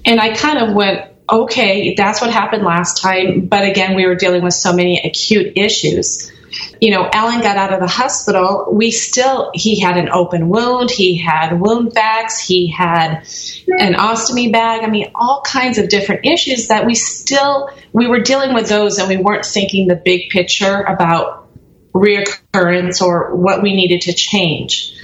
And 0.05 0.19
I 0.19 0.35
kind 0.35 0.59
of 0.59 0.73
went, 0.73 1.11
okay, 1.31 1.93
that's 1.95 2.19
what 2.19 2.31
happened 2.31 2.63
last 2.63 3.01
time. 3.01 3.45
But 3.45 3.65
again, 3.65 3.95
we 3.95 4.05
were 4.05 4.15
dealing 4.15 4.43
with 4.43 4.53
so 4.53 4.73
many 4.73 4.99
acute 4.99 5.53
issues 5.55 6.31
you 6.79 6.91
know, 6.91 7.09
Alan 7.11 7.41
got 7.41 7.57
out 7.57 7.73
of 7.73 7.81
the 7.81 7.87
hospital, 7.87 8.69
we 8.71 8.91
still, 8.91 9.51
he 9.53 9.79
had 9.79 9.97
an 9.97 10.09
open 10.09 10.47
wound, 10.47 10.89
he 10.89 11.17
had 11.17 11.59
wound 11.59 11.93
bags, 11.93 12.39
he 12.39 12.71
had 12.71 13.27
an 13.68 13.95
ostomy 13.95 14.51
bag. 14.51 14.83
I 14.83 14.89
mean, 14.89 15.11
all 15.13 15.42
kinds 15.45 15.77
of 15.77 15.89
different 15.89 16.25
issues 16.25 16.69
that 16.69 16.85
we 16.85 16.95
still, 16.95 17.69
we 17.92 18.07
were 18.07 18.21
dealing 18.21 18.54
with 18.54 18.69
those 18.69 18.97
and 18.97 19.09
we 19.09 19.18
weren't 19.18 19.45
thinking 19.45 19.87
the 19.87 19.95
big 19.95 20.30
picture 20.30 20.81
about 20.81 21.49
reoccurrence 21.94 23.01
or 23.01 23.35
what 23.35 23.61
we 23.61 23.75
needed 23.75 24.04
to 24.04 24.13
change. 24.13 24.95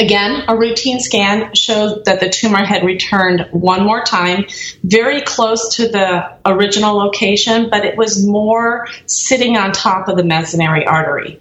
again, 0.00 0.44
a 0.48 0.56
routine 0.56 0.98
scan 0.98 1.54
showed 1.54 2.06
that 2.06 2.20
the 2.20 2.30
tumor 2.30 2.64
had 2.64 2.84
returned 2.84 3.48
one 3.52 3.84
more 3.84 4.02
time, 4.02 4.46
very 4.82 5.20
close 5.20 5.76
to 5.76 5.88
the 5.88 6.38
original 6.46 6.96
location, 6.96 7.68
but 7.70 7.84
it 7.84 7.96
was 7.96 8.26
more 8.26 8.88
sitting 9.06 9.56
on 9.56 9.72
top 9.72 10.08
of 10.08 10.16
the 10.16 10.22
mesentery 10.22 10.86
artery. 10.86 11.40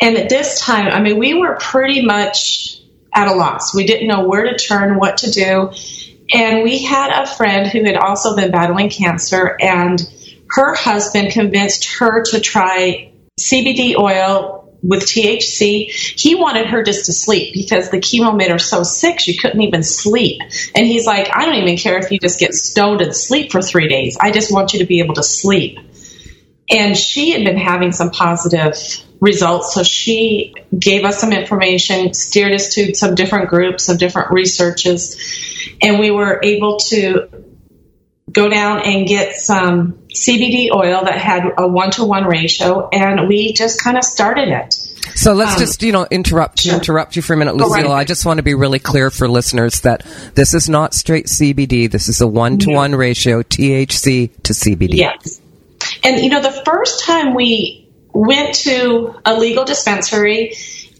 And 0.00 0.16
at 0.16 0.28
this 0.28 0.60
time, 0.60 0.86
I 0.86 1.00
mean, 1.00 1.18
we 1.18 1.34
were 1.34 1.56
pretty 1.60 2.06
much 2.06 2.80
at 3.12 3.28
a 3.28 3.34
loss. 3.34 3.74
We 3.74 3.84
didn't 3.84 4.06
know 4.06 4.26
where 4.26 4.44
to 4.44 4.56
turn, 4.56 4.98
what 4.98 5.18
to 5.18 5.30
do. 5.30 5.72
And 6.32 6.62
we 6.62 6.84
had 6.84 7.10
a 7.10 7.26
friend 7.26 7.66
who 7.66 7.82
had 7.84 7.96
also 7.96 8.36
been 8.36 8.52
battling 8.52 8.88
cancer, 8.88 9.56
and 9.60 10.00
her 10.50 10.74
husband 10.74 11.32
convinced 11.32 11.86
her 11.98 12.22
to 12.30 12.40
try 12.40 13.12
CBD 13.38 13.96
oil 13.96 14.59
with 14.82 15.02
THC, 15.02 15.88
he 15.88 16.34
wanted 16.34 16.66
her 16.66 16.82
just 16.82 17.06
to 17.06 17.12
sleep 17.12 17.54
because 17.54 17.90
the 17.90 17.98
chemo 17.98 18.36
made 18.36 18.50
her 18.50 18.58
so 18.58 18.82
sick 18.82 19.20
she 19.20 19.36
couldn't 19.36 19.60
even 19.60 19.82
sleep. 19.82 20.40
And 20.74 20.86
he's 20.86 21.06
like, 21.06 21.28
I 21.34 21.44
don't 21.44 21.56
even 21.56 21.76
care 21.76 21.98
if 21.98 22.10
you 22.10 22.18
just 22.18 22.40
get 22.40 22.54
stoned 22.54 23.00
and 23.00 23.14
sleep 23.14 23.52
for 23.52 23.60
three 23.60 23.88
days. 23.88 24.16
I 24.20 24.30
just 24.30 24.52
want 24.52 24.72
you 24.72 24.80
to 24.80 24.86
be 24.86 25.00
able 25.00 25.14
to 25.14 25.22
sleep. 25.22 25.78
And 26.68 26.96
she 26.96 27.30
had 27.30 27.44
been 27.44 27.56
having 27.56 27.92
some 27.92 28.10
positive 28.10 28.76
results, 29.20 29.74
so 29.74 29.82
she 29.82 30.54
gave 30.76 31.04
us 31.04 31.20
some 31.20 31.32
information, 31.32 32.14
steered 32.14 32.52
us 32.52 32.74
to 32.74 32.94
some 32.94 33.14
different 33.14 33.50
groups, 33.50 33.84
some 33.84 33.96
different 33.96 34.30
researches, 34.30 35.76
and 35.82 35.98
we 35.98 36.10
were 36.10 36.40
able 36.42 36.78
to 36.78 37.28
go 38.30 38.48
down 38.48 38.82
and 38.84 39.06
get 39.06 39.34
some 39.34 39.99
CBD 40.14 40.68
oil 40.74 41.04
that 41.04 41.18
had 41.18 41.44
a 41.56 41.66
one 41.66 41.90
to 41.92 42.04
one 42.04 42.24
ratio, 42.24 42.88
and 42.88 43.28
we 43.28 43.52
just 43.52 43.82
kind 43.82 43.96
of 43.96 44.04
started 44.04 44.48
it. 44.48 44.74
So 45.14 45.32
let's 45.32 45.54
um, 45.54 45.58
just, 45.58 45.82
you 45.82 45.92
know, 45.92 46.06
interrupt 46.10 46.60
sure. 46.60 46.74
interrupt 46.74 47.16
you 47.16 47.22
for 47.22 47.34
a 47.34 47.36
minute, 47.36 47.56
Lucille. 47.56 47.92
I 47.92 48.04
just 48.04 48.24
want 48.24 48.38
to 48.38 48.42
be 48.42 48.54
really 48.54 48.78
clear 48.78 49.10
for 49.10 49.28
listeners 49.28 49.80
that 49.80 50.04
this 50.34 50.54
is 50.54 50.68
not 50.68 50.94
straight 50.94 51.26
CBD. 51.26 51.90
This 51.90 52.08
is 52.08 52.20
a 52.20 52.26
one 52.26 52.58
to 52.58 52.72
one 52.72 52.94
ratio 52.94 53.42
THC 53.42 54.30
to 54.42 54.52
CBD. 54.52 54.94
Yes. 54.94 55.40
And 56.04 56.20
you 56.20 56.30
know, 56.30 56.40
the 56.40 56.62
first 56.64 57.04
time 57.04 57.34
we 57.34 57.88
went 58.12 58.54
to 58.54 59.20
a 59.24 59.38
legal 59.38 59.64
dispensary 59.64 60.54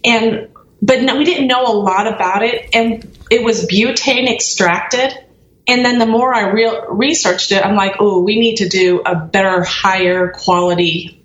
and 0.04 0.48
but 0.82 1.02
no, 1.02 1.16
we 1.16 1.24
didn't 1.24 1.46
know 1.46 1.64
a 1.64 1.74
lot 1.74 2.06
about 2.06 2.42
it 2.42 2.70
and 2.74 3.16
it 3.30 3.44
was 3.44 3.66
butane 3.66 4.32
extracted 4.32 5.12
and 5.70 5.84
then 5.84 5.98
the 5.98 6.06
more 6.06 6.34
I 6.34 6.50
re- 6.50 6.82
researched 6.88 7.52
it, 7.52 7.64
I'm 7.64 7.76
like, 7.76 7.96
oh, 8.00 8.22
we 8.22 8.40
need 8.40 8.56
to 8.56 8.68
do 8.68 9.02
a 9.06 9.14
better, 9.14 9.62
higher 9.62 10.32
quality 10.32 11.22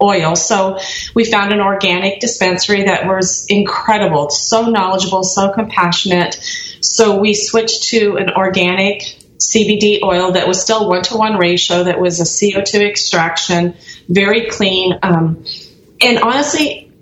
oil. 0.00 0.36
So 0.36 0.78
we 1.16 1.24
found 1.24 1.52
an 1.52 1.60
organic 1.60 2.20
dispensary 2.20 2.84
that 2.84 3.08
was 3.08 3.44
incredible, 3.48 4.30
so 4.30 4.66
knowledgeable, 4.66 5.24
so 5.24 5.50
compassionate. 5.50 6.34
So 6.80 7.18
we 7.18 7.34
switched 7.34 7.88
to 7.88 8.16
an 8.18 8.30
organic 8.30 9.16
CBD 9.38 10.00
oil 10.04 10.32
that 10.32 10.46
was 10.46 10.62
still 10.62 10.88
one 10.88 11.02
to 11.02 11.16
one 11.16 11.36
ratio, 11.36 11.82
that 11.84 11.98
was 11.98 12.20
a 12.20 12.24
CO2 12.24 12.88
extraction, 12.88 13.74
very 14.08 14.48
clean. 14.48 14.96
Um, 15.02 15.44
and 16.00 16.18
honestly, 16.20 16.92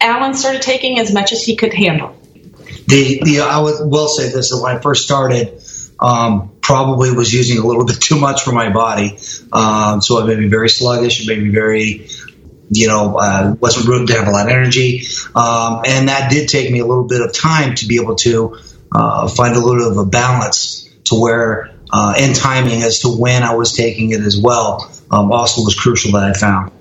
Alan 0.00 0.34
started 0.34 0.62
taking 0.62 1.00
as 1.00 1.12
much 1.12 1.32
as 1.32 1.42
he 1.42 1.56
could 1.56 1.74
handle. 1.74 2.16
The, 2.86 3.20
the 3.22 3.40
I 3.40 3.60
will 3.60 4.08
say 4.08 4.28
this 4.28 4.50
that 4.50 4.60
when 4.62 4.76
I 4.76 4.80
first 4.80 5.04
started, 5.04 5.60
um, 6.00 6.52
probably 6.62 7.12
was 7.12 7.32
using 7.32 7.58
a 7.58 7.66
little 7.66 7.84
bit 7.90 8.00
too 8.00 8.18
much 8.18 8.42
for 8.42 8.52
my 8.52 8.70
body. 8.70 9.18
Um, 9.52 10.00
so 10.00 10.18
it 10.20 10.26
made 10.26 10.38
me 10.38 10.48
very 10.48 10.68
sluggish. 10.68 11.20
It 11.20 11.28
made 11.28 11.42
me 11.42 11.50
very, 11.50 12.08
you 12.70 12.88
know, 12.88 13.16
uh, 13.18 13.54
wasn't 13.60 13.88
room 13.88 14.06
to 14.06 14.14
have 14.14 14.28
a 14.28 14.30
lot 14.30 14.46
of 14.46 14.52
energy. 14.52 15.02
Um, 15.34 15.82
and 15.86 16.08
that 16.08 16.30
did 16.30 16.48
take 16.48 16.70
me 16.70 16.80
a 16.80 16.86
little 16.86 17.06
bit 17.06 17.20
of 17.20 17.32
time 17.32 17.74
to 17.76 17.86
be 17.86 18.00
able 18.00 18.16
to 18.16 18.58
uh, 18.92 19.28
find 19.28 19.54
a 19.54 19.58
little 19.58 19.90
bit 19.90 19.98
of 19.98 20.06
a 20.06 20.08
balance 20.08 20.88
to 21.04 21.20
where, 21.20 21.70
uh, 21.92 22.14
and 22.18 22.34
timing 22.34 22.82
as 22.82 23.00
to 23.00 23.08
when 23.08 23.42
I 23.42 23.54
was 23.54 23.72
taking 23.72 24.10
it 24.12 24.20
as 24.20 24.38
well, 24.40 24.90
um, 25.10 25.32
also 25.32 25.62
was 25.62 25.74
crucial 25.74 26.12
that 26.12 26.22
I 26.22 26.32
found. 26.32 26.72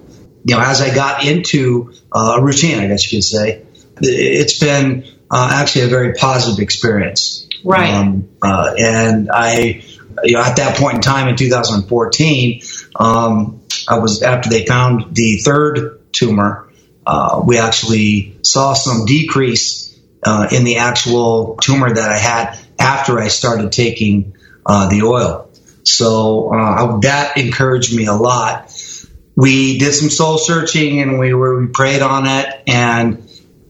You 0.45 0.55
know, 0.55 0.61
as 0.61 0.81
I 0.81 0.93
got 0.93 1.25
into 1.25 1.93
uh, 2.11 2.37
a 2.39 2.43
routine, 2.43 2.79
I 2.79 2.87
guess 2.87 3.11
you 3.11 3.17
could 3.17 3.23
say, 3.23 3.65
it's 4.01 4.59
been 4.59 5.05
uh, 5.29 5.49
actually 5.53 5.85
a 5.85 5.87
very 5.87 6.13
positive 6.13 6.59
experience. 6.63 7.48
Right. 7.63 7.93
Um, 7.93 8.29
uh, 8.41 8.73
and 8.77 9.29
I, 9.31 9.83
you 10.23 10.33
know, 10.33 10.41
at 10.41 10.57
that 10.57 10.77
point 10.77 10.95
in 10.95 11.01
time 11.01 11.27
in 11.27 11.35
2014, 11.35 12.61
um, 12.95 13.61
I 13.87 13.99
was 13.99 14.21
after 14.21 14.49
they 14.49 14.65
found 14.65 15.15
the 15.15 15.37
third 15.37 16.11
tumor. 16.11 16.71
Uh, 17.05 17.41
we 17.45 17.57
actually 17.57 18.37
saw 18.43 18.73
some 18.73 19.05
decrease 19.05 19.99
uh, 20.23 20.47
in 20.51 20.63
the 20.63 20.77
actual 20.77 21.57
tumor 21.61 21.93
that 21.93 22.09
I 22.09 22.17
had 22.17 22.59
after 22.77 23.19
I 23.19 23.29
started 23.29 23.71
taking 23.71 24.35
uh, 24.65 24.89
the 24.89 25.03
oil. 25.03 25.49
So 25.83 26.53
uh, 26.53 26.99
that 26.99 27.37
encouraged 27.37 27.95
me 27.95 28.05
a 28.05 28.13
lot. 28.13 28.73
We 29.35 29.79
did 29.79 29.93
some 29.93 30.09
soul 30.09 30.37
searching 30.37 30.99
and 30.99 31.17
we 31.17 31.33
were 31.33 31.61
we 31.61 31.67
prayed 31.67 32.01
on 32.01 32.27
it 32.27 32.63
and 32.67 33.29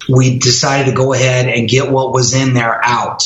we 0.10 0.39
decided 0.39 0.89
to 0.89 0.96
go 0.96 1.13
ahead 1.13 1.48
and 1.48 1.69
get 1.69 1.91
what 1.91 2.12
was 2.12 2.34
in 2.34 2.53
there 2.53 2.79
out. 2.84 3.24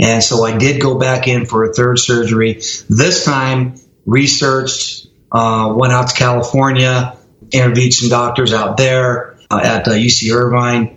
And 0.00 0.22
so 0.22 0.44
I 0.44 0.56
did 0.56 0.80
go 0.80 0.98
back 0.98 1.26
in 1.26 1.46
for 1.46 1.64
a 1.64 1.72
third 1.72 1.98
surgery. 1.98 2.54
This 2.88 3.24
time, 3.24 3.74
researched, 4.06 5.08
uh, 5.32 5.74
went 5.76 5.92
out 5.92 6.08
to 6.08 6.14
California, 6.14 7.16
interviewed 7.50 7.92
some 7.92 8.08
doctors 8.08 8.52
out 8.52 8.76
there 8.76 9.38
uh, 9.50 9.60
at 9.62 9.88
uh, 9.88 9.92
UC 9.92 10.34
Irvine. 10.34 10.94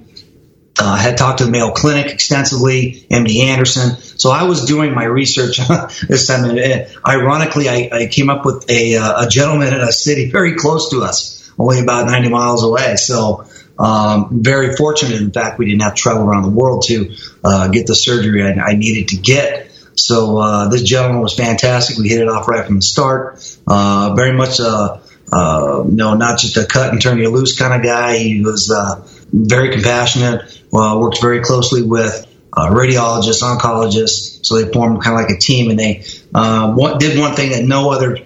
Uh, 0.80 0.96
had 0.96 1.18
talked 1.18 1.40
to 1.40 1.46
the 1.46 1.52
Mayo 1.52 1.72
Clinic 1.72 2.08
extensively, 2.08 3.06
MD 3.12 3.42
Anderson. 3.44 3.98
So 3.98 4.32
I 4.32 4.44
was 4.44 4.66
doing 4.66 4.96
my 4.96 5.04
research 5.04 5.58
this 6.08 6.28
time. 6.28 6.46
And, 6.46 6.88
ironically, 7.06 7.70
I, 7.70 7.90
I, 7.92 8.08
came 8.08 8.30
up 8.30 8.46
with 8.46 8.66
a, 8.70 8.96
uh, 8.96 9.26
a 9.26 9.30
gentleman 9.30 9.74
in 9.74 9.82
a 9.82 9.92
city 9.92 10.32
very 10.32 10.56
close 10.56 10.90
to 10.92 11.04
us, 11.04 11.52
only 11.60 11.82
about 11.82 12.08
90 12.08 12.30
miles 12.30 12.64
away. 12.64 12.96
So 12.96 13.46
um, 13.82 14.44
very 14.44 14.76
fortunate, 14.76 15.20
in 15.20 15.32
fact, 15.32 15.58
we 15.58 15.66
didn't 15.66 15.82
have 15.82 15.96
to 15.96 16.02
travel 16.02 16.24
around 16.24 16.44
the 16.44 16.50
world 16.50 16.84
to 16.88 17.16
uh, 17.44 17.68
get 17.70 17.88
the 17.88 17.96
surgery 17.96 18.44
I, 18.44 18.52
I, 18.52 18.74
needed 18.76 19.08
to 19.10 19.18
get. 19.18 19.72
So 19.96 20.38
uh, 20.38 20.70
this 20.70 20.84
gentleman 20.84 21.20
was 21.20 21.34
fantastic. 21.34 21.98
We 21.98 22.08
hit 22.08 22.22
it 22.22 22.28
off 22.28 22.48
right 22.48 22.64
from 22.64 22.76
the 22.76 22.84
start. 22.84 23.44
Uh, 23.66 24.14
very 24.16 24.34
much, 24.34 24.60
uh, 24.60 25.00
uh, 25.34 25.84
you 25.86 25.96
know, 25.96 26.14
not 26.14 26.38
just 26.38 26.58
a 26.58 26.66
cut 26.68 26.92
and 26.92 27.02
turn 27.02 27.18
you 27.18 27.30
loose 27.30 27.58
kind 27.58 27.74
of 27.74 27.82
guy. 27.82 28.20
He 28.20 28.44
was 28.44 28.70
uh, 28.70 29.04
very 29.34 29.72
compassionate. 29.72 30.62
worked 30.72 31.20
very 31.20 31.42
closely 31.42 31.82
with 31.82 32.28
radiologists, 32.56 33.42
oncologists. 33.42 34.46
So 34.46 34.62
they 34.62 34.72
formed 34.72 35.02
kind 35.02 35.16
of 35.18 35.24
like 35.24 35.36
a 35.36 35.40
team, 35.40 35.72
and 35.72 35.80
they 35.80 36.04
did 36.04 37.20
one 37.20 37.36
thing 37.36 37.52
that 37.52 37.64
no 37.66 37.90
other 37.92 38.20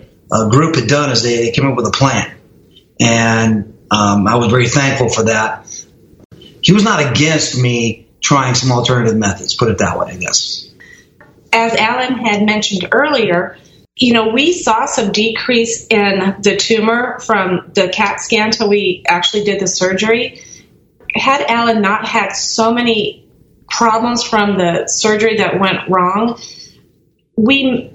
group 0.50 0.76
had 0.76 0.90
done 0.90 1.12
is 1.12 1.24
they, 1.24 1.38
they 1.38 1.52
came 1.52 1.66
up 1.66 1.78
with 1.78 1.88
a 1.88 1.92
plan. 1.92 2.36
And 3.00 3.75
um, 3.92 4.28
I 4.28 4.36
was 4.36 4.50
very 4.50 4.68
thankful 4.68 5.10
for 5.10 5.24
that. 5.24 5.68
He 6.62 6.74
was 6.74 6.84
not 6.84 7.12
against 7.12 7.60
me 7.62 8.08
trying 8.22 8.56
some 8.56 8.72
alternative 8.72 9.16
methods, 9.16 9.56
put 9.56 9.70
it 9.70 9.78
that 9.78 10.00
way, 10.00 10.14
I 10.14 10.16
guess. 10.18 10.68
As 11.54 11.74
Alan 11.76 12.18
had 12.18 12.44
mentioned 12.44 12.90
earlier, 12.92 13.58
you 13.96 14.14
know, 14.14 14.30
we 14.30 14.52
saw 14.52 14.86
some 14.86 15.12
decrease 15.12 15.88
in 15.88 16.36
the 16.42 16.58
tumor 16.58 17.20
from 17.20 17.72
the 17.74 17.88
CAT 17.88 18.20
scan 18.20 18.52
till 18.52 18.68
we 18.68 19.04
actually 19.08 19.44
did 19.44 19.62
the 19.62 19.68
surgery. 19.68 20.42
Had 21.14 21.42
Alan 21.44 21.82
not 21.82 22.08
had 22.08 22.32
so 22.32 22.74
many 22.74 23.30
problems 23.70 24.24
from 24.24 24.58
the 24.58 24.88
surgery 24.88 25.38
that 25.38 25.60
went 25.60 25.88
wrong, 25.88 26.40
we 27.38 27.92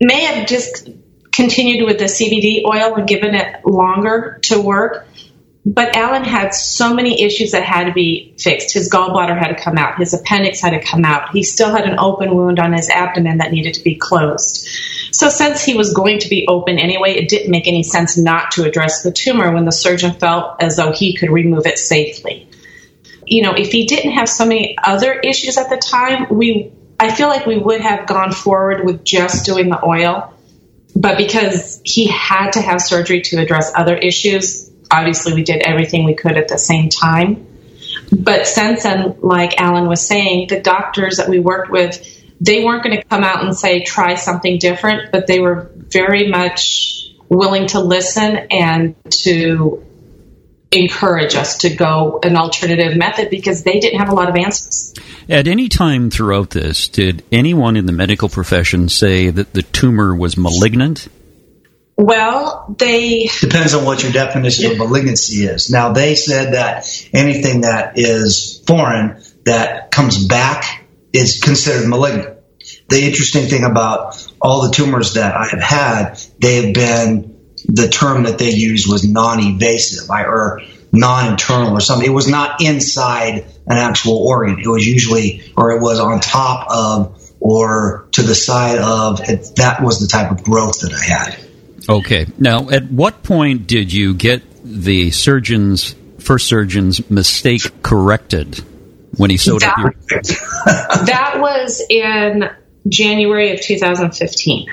may 0.00 0.24
have 0.24 0.48
just 0.48 0.88
continued 1.30 1.84
with 1.86 1.98
the 1.98 2.04
CBD 2.04 2.64
oil 2.64 2.94
and 2.94 3.08
given 3.08 3.34
it 3.34 3.64
longer 3.64 4.38
to 4.42 4.60
work. 4.60 5.06
But 5.66 5.96
Alan 5.96 6.24
had 6.24 6.52
so 6.52 6.92
many 6.92 7.22
issues 7.22 7.52
that 7.52 7.62
had 7.62 7.84
to 7.84 7.92
be 7.92 8.34
fixed. 8.38 8.74
His 8.74 8.90
gallbladder 8.90 9.38
had 9.38 9.48
to 9.48 9.62
come 9.62 9.78
out. 9.78 9.98
His 9.98 10.12
appendix 10.12 10.60
had 10.60 10.70
to 10.70 10.80
come 10.80 11.06
out. 11.06 11.30
He 11.30 11.42
still 11.42 11.74
had 11.74 11.88
an 11.88 11.98
open 11.98 12.34
wound 12.34 12.58
on 12.58 12.74
his 12.74 12.90
abdomen 12.90 13.38
that 13.38 13.50
needed 13.50 13.74
to 13.74 13.82
be 13.82 13.94
closed. 13.94 14.68
So 15.12 15.30
since 15.30 15.64
he 15.64 15.74
was 15.74 15.94
going 15.94 16.18
to 16.18 16.28
be 16.28 16.46
open 16.48 16.78
anyway, 16.78 17.14
it 17.14 17.30
didn't 17.30 17.50
make 17.50 17.66
any 17.66 17.82
sense 17.82 18.18
not 18.18 18.50
to 18.52 18.64
address 18.64 19.02
the 19.02 19.12
tumor 19.12 19.52
when 19.52 19.64
the 19.64 19.72
surgeon 19.72 20.12
felt 20.12 20.62
as 20.62 20.76
though 20.76 20.92
he 20.92 21.16
could 21.16 21.30
remove 21.30 21.66
it 21.66 21.78
safely. 21.78 22.46
You 23.24 23.42
know, 23.42 23.54
if 23.54 23.72
he 23.72 23.86
didn't 23.86 24.12
have 24.12 24.28
so 24.28 24.44
many 24.44 24.76
other 24.84 25.14
issues 25.14 25.56
at 25.56 25.70
the 25.70 25.78
time, 25.78 26.26
we 26.30 26.72
I 27.00 27.12
feel 27.12 27.28
like 27.28 27.46
we 27.46 27.58
would 27.58 27.80
have 27.80 28.06
gone 28.06 28.32
forward 28.32 28.84
with 28.84 29.02
just 29.02 29.44
doing 29.44 29.68
the 29.68 29.84
oil. 29.84 30.32
But 30.94 31.16
because 31.16 31.80
he 31.84 32.06
had 32.06 32.52
to 32.52 32.60
have 32.60 32.80
surgery 32.80 33.22
to 33.22 33.38
address 33.38 33.72
other 33.74 33.96
issues, 33.96 34.63
obviously 34.94 35.34
we 35.34 35.42
did 35.42 35.62
everything 35.62 36.04
we 36.04 36.14
could 36.14 36.36
at 36.36 36.48
the 36.48 36.58
same 36.58 36.88
time. 36.88 37.46
But 38.12 38.46
since 38.46 38.84
then, 38.84 39.16
like 39.20 39.60
Alan 39.60 39.88
was 39.88 40.06
saying, 40.06 40.48
the 40.48 40.60
doctors 40.60 41.16
that 41.16 41.28
we 41.28 41.40
worked 41.40 41.70
with, 41.70 42.22
they 42.40 42.64
weren't 42.64 42.84
going 42.84 42.96
to 42.96 43.02
come 43.04 43.24
out 43.24 43.44
and 43.44 43.56
say, 43.56 43.82
try 43.82 44.14
something 44.14 44.58
different, 44.58 45.10
but 45.10 45.26
they 45.26 45.40
were 45.40 45.70
very 45.74 46.28
much 46.28 47.12
willing 47.28 47.66
to 47.68 47.80
listen 47.80 48.36
and 48.50 48.94
to 49.10 49.84
encourage 50.70 51.34
us 51.34 51.58
to 51.58 51.74
go 51.74 52.20
an 52.22 52.36
alternative 52.36 52.96
method 52.96 53.30
because 53.30 53.62
they 53.62 53.80
didn't 53.80 54.00
have 54.00 54.08
a 54.08 54.14
lot 54.14 54.28
of 54.28 54.36
answers. 54.36 54.94
At 55.28 55.46
any 55.46 55.68
time 55.68 56.10
throughout 56.10 56.50
this, 56.50 56.88
did 56.88 57.22
anyone 57.32 57.76
in 57.76 57.86
the 57.86 57.92
medical 57.92 58.28
profession 58.28 58.88
say 58.88 59.30
that 59.30 59.52
the 59.52 59.62
tumor 59.62 60.14
was 60.14 60.36
malignant? 60.36 61.08
Well, 61.96 62.74
they 62.76 63.30
depends 63.40 63.74
on 63.74 63.84
what 63.84 64.02
your 64.02 64.10
definition 64.10 64.70
of 64.72 64.78
malignancy 64.78 65.44
is. 65.44 65.70
Now 65.70 65.92
they 65.92 66.16
said 66.16 66.54
that 66.54 66.86
anything 67.12 67.60
that 67.60 67.98
is 67.98 68.62
foreign 68.66 69.22
that 69.44 69.90
comes 69.92 70.26
back 70.26 70.86
is 71.12 71.40
considered 71.40 71.88
malignant. 71.88 72.38
The 72.88 73.02
interesting 73.02 73.46
thing 73.46 73.64
about 73.64 74.26
all 74.40 74.66
the 74.66 74.72
tumors 74.72 75.14
that 75.14 75.36
I 75.36 75.46
have 75.48 75.60
had, 75.60 76.14
they 76.40 76.62
have 76.62 76.74
been 76.74 77.34
the 77.66 77.88
term 77.88 78.24
that 78.24 78.38
they 78.38 78.50
used 78.50 78.90
was 78.90 79.08
non-evasive 79.08 80.10
or 80.10 80.62
non-internal 80.92 81.72
or 81.72 81.80
something. 81.80 82.06
It 82.06 82.12
was 82.12 82.28
not 82.28 82.60
inside 82.60 83.46
an 83.66 83.78
actual 83.78 84.18
organ. 84.18 84.58
It 84.58 84.68
was 84.68 84.86
usually, 84.86 85.42
or 85.56 85.72
it 85.72 85.80
was 85.80 85.98
on 86.00 86.20
top 86.20 86.66
of, 86.70 87.20
or 87.40 88.08
to 88.12 88.22
the 88.22 88.34
side 88.34 88.78
of. 88.78 89.20
It, 89.28 89.56
that 89.56 89.82
was 89.82 90.00
the 90.00 90.08
type 90.08 90.30
of 90.30 90.42
growth 90.42 90.80
that 90.80 90.92
I 90.92 91.04
had. 91.04 91.43
Okay. 91.88 92.26
Now, 92.38 92.70
at 92.70 92.90
what 92.90 93.22
point 93.22 93.66
did 93.66 93.92
you 93.92 94.14
get 94.14 94.42
the 94.64 95.10
surgeon's 95.10 95.94
first 96.18 96.46
surgeon's 96.46 97.10
mistake 97.10 97.82
corrected 97.82 98.56
when 99.16 99.30
he 99.30 99.36
sewed 99.36 99.62
that, 99.62 99.72
up 99.72 99.78
your? 99.78 99.92
that 101.06 101.36
was 101.38 101.82
in 101.88 102.50
January 102.88 103.52
of 103.52 103.60
2015. 103.60 104.66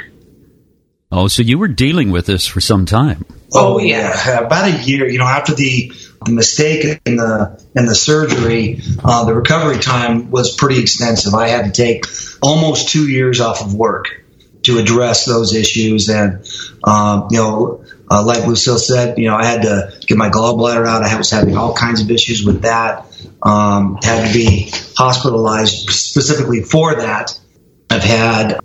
Oh, 1.14 1.28
so 1.28 1.42
you 1.42 1.58
were 1.58 1.68
dealing 1.68 2.12
with 2.12 2.26
this 2.26 2.48
for 2.48 2.62
some 2.62 2.86
time. 2.86 3.26
Oh, 3.54 3.76
oh 3.76 3.80
yeah, 3.80 4.40
about 4.40 4.70
a 4.70 4.84
year. 4.84 5.10
You 5.10 5.20
know, 5.20 5.26
after 5.26 5.54
the 5.54 5.92
the 6.26 6.32
mistake 6.32 7.02
in 7.06 7.18
the 7.18 7.62
in 7.76 7.86
the 7.86 7.96
surgery, 7.96 8.82
uh, 9.04 9.26
the 9.26 9.34
recovery 9.34 9.80
time 9.80 10.32
was 10.32 10.56
pretty 10.56 10.80
extensive. 10.82 11.34
I 11.34 11.50
had 11.50 11.66
to 11.66 11.72
take 11.72 12.06
almost 12.42 12.90
two 12.90 13.10
years 13.10 13.42
off 13.42 13.62
of 13.62 13.74
work 13.74 14.21
to 14.64 14.78
address 14.78 15.26
those 15.26 15.56
issues, 15.56 16.10
and 16.10 16.46
um, 16.84 17.28
you 17.32 17.38
know, 17.38 17.84
uh, 18.10 18.24
like 18.26 18.46
Lucille 18.46 18.78
said, 18.78 19.18
you 19.18 19.28
know, 19.28 19.36
I 19.36 19.46
had 19.46 19.62
to 19.64 19.94
get 20.06 20.18
my 20.18 20.30
gallbladder 20.30 20.86
out. 20.86 21.04
I 21.04 21.18
was 21.18 21.32
having 21.32 21.56
all 21.56 21.74
kinds 21.74 22.02
of 22.02 22.12
issues 22.12 22.44
with 22.44 22.64
that. 22.64 23.06
Um, 23.42 23.98
had 24.04 24.28
to 24.28 24.34
be 24.34 24.70
hospitalized 24.96 25.90
specifically 25.90 26.62
for 26.62 26.96
that. 26.96 27.40
I've 27.90 28.04
had 28.04 28.60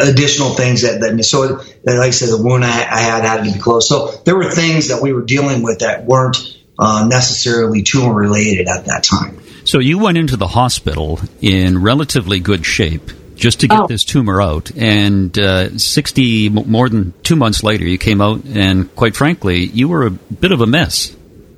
additional 0.00 0.50
things 0.54 0.82
that, 0.82 1.00
that 1.00 1.22
so 1.24 1.40
like 1.84 2.08
I 2.08 2.10
said, 2.10 2.30
the 2.30 2.42
wound 2.42 2.64
I, 2.64 2.68
I, 2.68 3.00
had 3.00 3.24
had 3.24 3.44
to 3.44 3.52
be 3.52 3.58
closed. 3.58 3.88
So 3.88 4.12
there 4.24 4.36
were 4.36 4.50
things 4.50 4.88
that 4.88 5.02
we 5.02 5.12
were 5.12 5.22
dealing 5.22 5.62
with 5.62 5.80
that 5.80 6.04
weren't 6.04 6.38
uh, 6.78 7.06
necessarily 7.08 7.82
tumor 7.82 8.14
related 8.14 8.68
at 8.68 8.86
that 8.86 9.04
time. 9.04 9.40
So 9.64 9.78
you 9.78 9.98
went 9.98 10.18
into 10.18 10.36
the 10.36 10.48
hospital 10.48 11.20
in 11.40 11.82
relatively 11.82 12.40
good 12.40 12.64
shape 12.66 13.10
just 13.42 13.60
to 13.60 13.66
get 13.66 13.80
oh. 13.80 13.86
this 13.88 14.04
tumor 14.04 14.40
out, 14.40 14.70
and 14.70 15.36
uh, 15.36 15.76
sixty 15.76 16.48
more 16.48 16.88
than 16.88 17.12
two 17.24 17.34
months 17.34 17.64
later, 17.64 17.84
you 17.84 17.98
came 17.98 18.20
out, 18.20 18.44
and 18.44 18.94
quite 18.94 19.16
frankly, 19.16 19.66
you 19.66 19.88
were 19.88 20.06
a 20.06 20.10
bit 20.10 20.52
of 20.52 20.60
a 20.60 20.66
mess. 20.66 21.14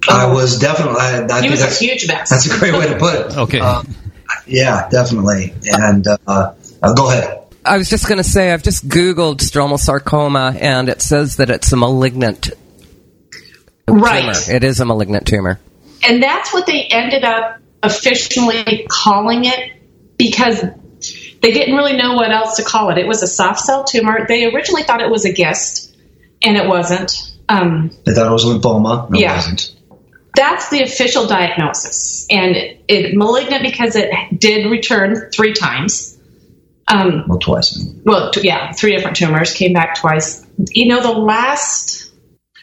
I 0.09 0.33
was 0.33 0.59
definitely. 0.59 0.99
I, 0.99 1.26
I 1.31 1.43
he 1.43 1.50
was 1.50 1.61
a 1.61 1.69
huge 1.69 2.09
mess. 2.09 2.31
That's 2.31 2.47
a 2.47 2.59
great 2.59 2.73
way 2.73 2.88
to 2.88 2.97
put 2.97 3.14
it. 3.14 3.37
okay. 3.37 3.61
Uh, 3.61 3.83
yeah, 4.47 4.88
definitely. 4.88 5.55
And 5.67 6.07
uh, 6.07 6.17
uh, 6.26 6.95
go 6.95 7.11
ahead. 7.11 7.43
I 7.67 7.76
was 7.76 7.91
just 7.91 8.09
going 8.09 8.19
to 8.19 8.25
say, 8.25 8.53
I've 8.53 8.62
just 8.62 8.88
Googled 8.88 9.38
stromal 9.38 9.79
sarcoma, 9.79 10.57
and 10.59 10.88
it 10.88 11.03
says 11.03 11.37
that 11.37 11.50
it's 11.50 11.71
a 11.73 11.76
malignant 11.76 12.50
right. 13.87 14.35
tumor. 14.35 14.57
It 14.57 14.64
is 14.64 14.81
a 14.81 14.87
malignant 14.87 15.26
tumor. 15.26 15.61
And 16.07 16.23
that's 16.23 16.53
what 16.53 16.67
they 16.67 16.83
ended 16.85 17.25
up 17.25 17.59
officially 17.83 18.87
calling 18.88 19.45
it 19.45 19.73
because 20.17 20.64
they 21.44 21.52
didn't 21.52 21.76
really 21.76 21.94
know 21.94 22.14
what 22.14 22.30
else 22.30 22.56
to 22.56 22.64
call 22.64 22.88
it. 22.88 22.96
It 22.96 23.06
was 23.06 23.22
a 23.22 23.26
soft 23.26 23.60
cell 23.60 23.84
tumor. 23.84 24.26
They 24.26 24.46
originally 24.46 24.82
thought 24.82 25.02
it 25.02 25.10
was 25.10 25.26
a 25.26 25.32
GIST, 25.32 25.94
and 26.42 26.56
it 26.56 26.66
wasn't. 26.66 27.12
Um, 27.50 27.90
they 28.06 28.14
thought 28.14 28.28
it 28.28 28.32
was 28.32 28.46
lymphoma. 28.46 29.10
No, 29.10 29.18
yeah. 29.18 29.34
It 29.34 29.36
wasn't. 29.36 29.76
That's 30.34 30.70
the 30.70 30.82
official 30.82 31.26
diagnosis. 31.26 32.26
And 32.30 32.56
it, 32.56 32.84
it 32.88 33.14
malignant 33.14 33.62
because 33.62 33.94
it 33.94 34.10
did 34.40 34.70
return 34.70 35.30
three 35.30 35.52
times 35.52 36.18
um, 36.88 37.24
well, 37.28 37.38
twice. 37.38 37.86
Well, 38.04 38.30
t- 38.30 38.40
yeah, 38.42 38.72
three 38.72 38.96
different 38.96 39.18
tumors 39.18 39.52
came 39.52 39.74
back 39.74 39.96
twice. 40.00 40.46
You 40.70 40.88
know, 40.88 41.02
the 41.02 41.12
last. 41.12 42.10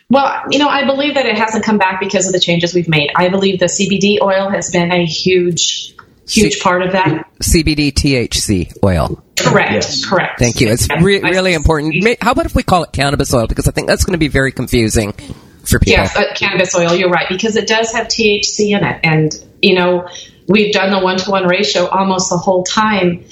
Well, 0.10 0.44
you 0.50 0.58
know, 0.58 0.68
I 0.68 0.86
believe 0.86 1.14
that 1.14 1.28
it 1.28 1.38
hasn't 1.38 1.64
come 1.64 1.78
back 1.78 2.00
because 2.00 2.26
of 2.26 2.34
the 2.34 2.40
changes 2.40 2.74
we've 2.74 2.90
made. 2.90 3.12
I 3.16 3.30
believe 3.30 3.60
the 3.60 3.66
CBD 3.66 4.18
oil 4.22 4.50
has 4.50 4.72
been 4.72 4.92
a 4.92 5.06
huge, 5.06 5.96
huge 6.28 6.54
C- 6.54 6.60
part 6.62 6.82
of 6.82 6.94
that. 6.94 7.30
CBD 7.42 7.92
THC 7.92 8.74
oil. 8.84 9.24
Correct. 9.40 9.72
Yes. 9.72 10.06
Correct. 10.06 10.40
Thank 10.40 10.62
you. 10.62 10.70
It's 10.70 10.88
re- 11.02 11.22
really 11.22 11.54
important. 11.54 11.96
How 12.22 12.32
about 12.32 12.46
if 12.46 12.56
we 12.56 12.64
call 12.64 12.84
it 12.84 12.92
cannabis 12.92 13.34
oil? 13.34 13.48
Because 13.48 13.68
I 13.68 13.72
think 13.72 13.88
that's 13.88 14.06
going 14.06 14.14
to 14.14 14.20
be 14.20 14.28
very 14.28 14.52
confusing 14.52 15.14
for 15.14 15.80
people. 15.80 15.94
Yes, 15.94 16.16
uh, 16.16 16.34
cannabis 16.36 16.76
oil. 16.76 16.94
You're 16.96 17.10
right 17.10 17.28
because 17.30 17.56
it 17.56 17.68
does 17.68 17.92
have 17.94 18.08
THC 18.08 18.78
in 18.78 18.84
it, 18.84 19.00
and 19.04 19.34
you 19.62 19.76
know 19.76 20.08
we've 20.48 20.74
done 20.74 20.92
the 20.92 21.00
one 21.00 21.18
to 21.18 21.32
one 21.32 21.48
ratio 21.48 21.88
almost 21.88 22.30
the 22.30 22.38
whole 22.38 22.64
time 22.64 23.24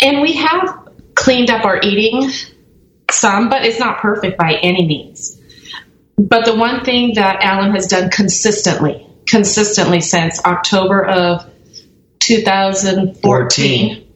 and 0.00 0.20
we 0.20 0.34
have 0.34 0.88
cleaned 1.14 1.50
up 1.50 1.64
our 1.64 1.80
eating 1.82 2.30
some, 3.10 3.48
but 3.48 3.64
it's 3.64 3.78
not 3.78 3.98
perfect 3.98 4.38
by 4.38 4.54
any 4.54 4.86
means. 4.86 5.40
But 6.16 6.44
the 6.44 6.54
one 6.54 6.84
thing 6.84 7.14
that 7.14 7.42
Alan 7.42 7.72
has 7.72 7.86
done 7.86 8.10
consistently, 8.10 9.06
consistently 9.26 10.00
since 10.00 10.44
October 10.44 11.04
of 11.04 11.50
2014 12.28 13.20
14. 13.22 14.12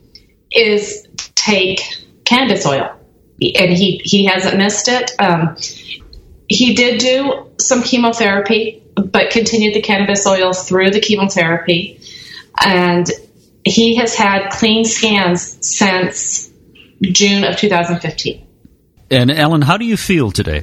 is 0.52 1.06
take 1.34 1.80
cannabis 2.24 2.66
oil. 2.66 2.94
And 3.40 3.72
he, 3.72 4.00
he 4.04 4.26
hasn't 4.26 4.56
missed 4.56 4.88
it. 4.88 5.10
Um, 5.18 5.56
he 6.48 6.74
did 6.74 7.00
do 7.00 7.50
some 7.58 7.82
chemotherapy, 7.82 8.82
but 8.94 9.30
continued 9.30 9.74
the 9.74 9.82
cannabis 9.82 10.26
oil 10.26 10.52
through 10.52 10.90
the 10.90 11.00
chemotherapy. 11.00 12.00
And 12.62 13.06
he 13.64 13.96
has 13.96 14.14
had 14.14 14.50
clean 14.50 14.84
scans 14.84 15.66
since 15.66 16.50
June 17.00 17.44
of 17.44 17.56
2015. 17.56 18.46
And 19.10 19.30
Ellen, 19.30 19.62
how 19.62 19.76
do 19.76 19.84
you 19.84 19.96
feel 19.96 20.30
today? 20.30 20.62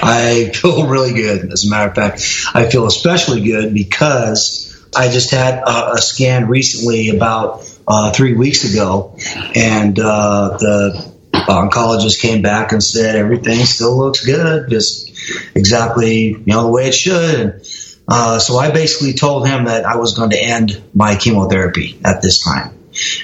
I 0.00 0.50
feel 0.54 0.86
really 0.86 1.12
good. 1.12 1.52
As 1.52 1.66
a 1.66 1.70
matter 1.70 1.90
of 1.90 1.94
fact, 1.94 2.22
I 2.54 2.68
feel 2.70 2.86
especially 2.86 3.42
good 3.42 3.74
because 3.74 4.67
I 4.94 5.08
just 5.08 5.30
had 5.30 5.58
a, 5.58 5.92
a 5.92 5.98
scan 5.98 6.48
recently 6.48 7.10
about 7.10 7.68
uh, 7.86 8.12
three 8.12 8.34
weeks 8.34 8.72
ago, 8.72 9.16
and 9.54 9.98
uh, 9.98 10.56
the 10.58 11.12
oncologist 11.32 12.20
came 12.20 12.42
back 12.42 12.72
and 12.72 12.82
said 12.82 13.16
everything 13.16 13.64
still 13.64 13.96
looks 13.96 14.24
good, 14.24 14.70
just 14.70 15.10
exactly 15.54 16.28
you 16.28 16.42
know 16.46 16.62
the 16.62 16.68
way 16.68 16.88
it 16.88 16.94
should. 16.94 17.66
Uh, 18.10 18.38
so 18.38 18.56
I 18.56 18.70
basically 18.70 19.12
told 19.12 19.46
him 19.46 19.66
that 19.66 19.84
I 19.84 19.96
was 19.96 20.14
going 20.14 20.30
to 20.30 20.42
end 20.42 20.82
my 20.94 21.16
chemotherapy 21.16 21.98
at 22.04 22.22
this 22.22 22.42
time, 22.42 22.78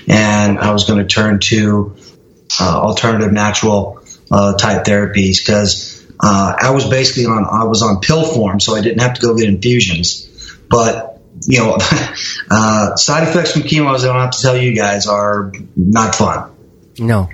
and 0.08 0.58
I 0.58 0.72
was 0.72 0.84
going 0.84 0.98
to 0.98 1.06
turn 1.06 1.40
to 1.40 1.96
uh, 2.60 2.80
alternative 2.80 3.32
natural 3.32 4.02
uh, 4.30 4.56
type 4.56 4.84
therapies 4.84 5.38
because 5.44 6.06
uh, 6.20 6.54
I 6.60 6.70
was 6.70 6.88
basically 6.88 7.26
on 7.26 7.44
I 7.44 7.64
was 7.64 7.82
on 7.82 8.00
pill 8.00 8.24
form, 8.24 8.60
so 8.60 8.74
I 8.74 8.82
didn't 8.82 9.00
have 9.00 9.14
to 9.14 9.20
go 9.20 9.36
get 9.36 9.48
infusions. 9.48 10.30
But 10.68 11.13
you 11.42 11.58
know, 11.58 11.78
uh, 12.50 12.96
side 12.96 13.28
effects 13.28 13.52
from 13.52 13.62
chemo, 13.62 13.94
as 13.94 14.04
I 14.04 14.08
don't 14.08 14.20
have 14.20 14.30
to 14.32 14.40
tell 14.40 14.56
you 14.56 14.74
guys, 14.74 15.06
are 15.06 15.52
not 15.76 16.14
fun. 16.14 16.50
No. 16.98 17.28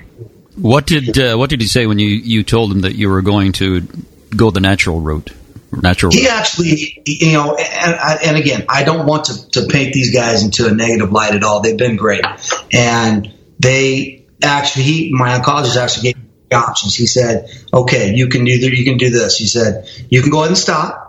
What 0.57 0.87
did 0.87 1.19
uh, 1.19 1.37
what 1.37 1.51
did 1.51 1.61
he 1.61 1.67
say 1.67 1.87
when 1.87 1.99
you, 1.99 2.09
you 2.09 2.43
told 2.43 2.73
him 2.73 2.81
that 2.81 2.95
you 2.95 3.09
were 3.09 3.23
going 3.23 3.53
to 3.53 3.87
go 4.35 4.51
the 4.51 4.61
natural 4.61 5.01
route? 5.01 5.33
natural. 5.73 6.13
He 6.13 6.29
actually, 6.29 7.03
you 7.07 7.33
know, 7.33 7.55
and, 7.55 8.21
and 8.25 8.37
again, 8.37 8.65
I 8.69 8.85
don't 8.85 9.07
want 9.07 9.27
to, 9.27 9.51
to 9.51 9.67
paint 9.67 9.93
these 9.93 10.13
guys 10.13 10.43
into 10.43 10.67
a 10.67 10.73
negative 10.73 11.13
light 11.13 11.35
at 11.35 11.45
all. 11.45 11.61
They've 11.61 11.77
been 11.77 11.97
great, 11.97 12.25
and 12.73 13.33
they 13.59 14.27
actually, 14.43 14.85
he, 14.85 15.13
my 15.13 15.39
oncologist 15.39 15.77
actually 15.77 16.13
gave 16.13 16.17
me 16.17 16.57
options. 16.57 16.95
He 16.95 17.07
said, 17.07 17.49
"Okay, 17.73 18.15
you 18.15 18.29
can 18.29 18.45
do 18.45 18.53
you 18.53 18.85
can 18.85 18.99
do 18.99 19.11
this." 19.11 19.37
He 19.37 19.47
said, 19.47 19.89
"You 20.09 20.23
can 20.23 20.31
go 20.31 20.39
ahead 20.39 20.49
and 20.49 20.59
stop." 20.59 21.00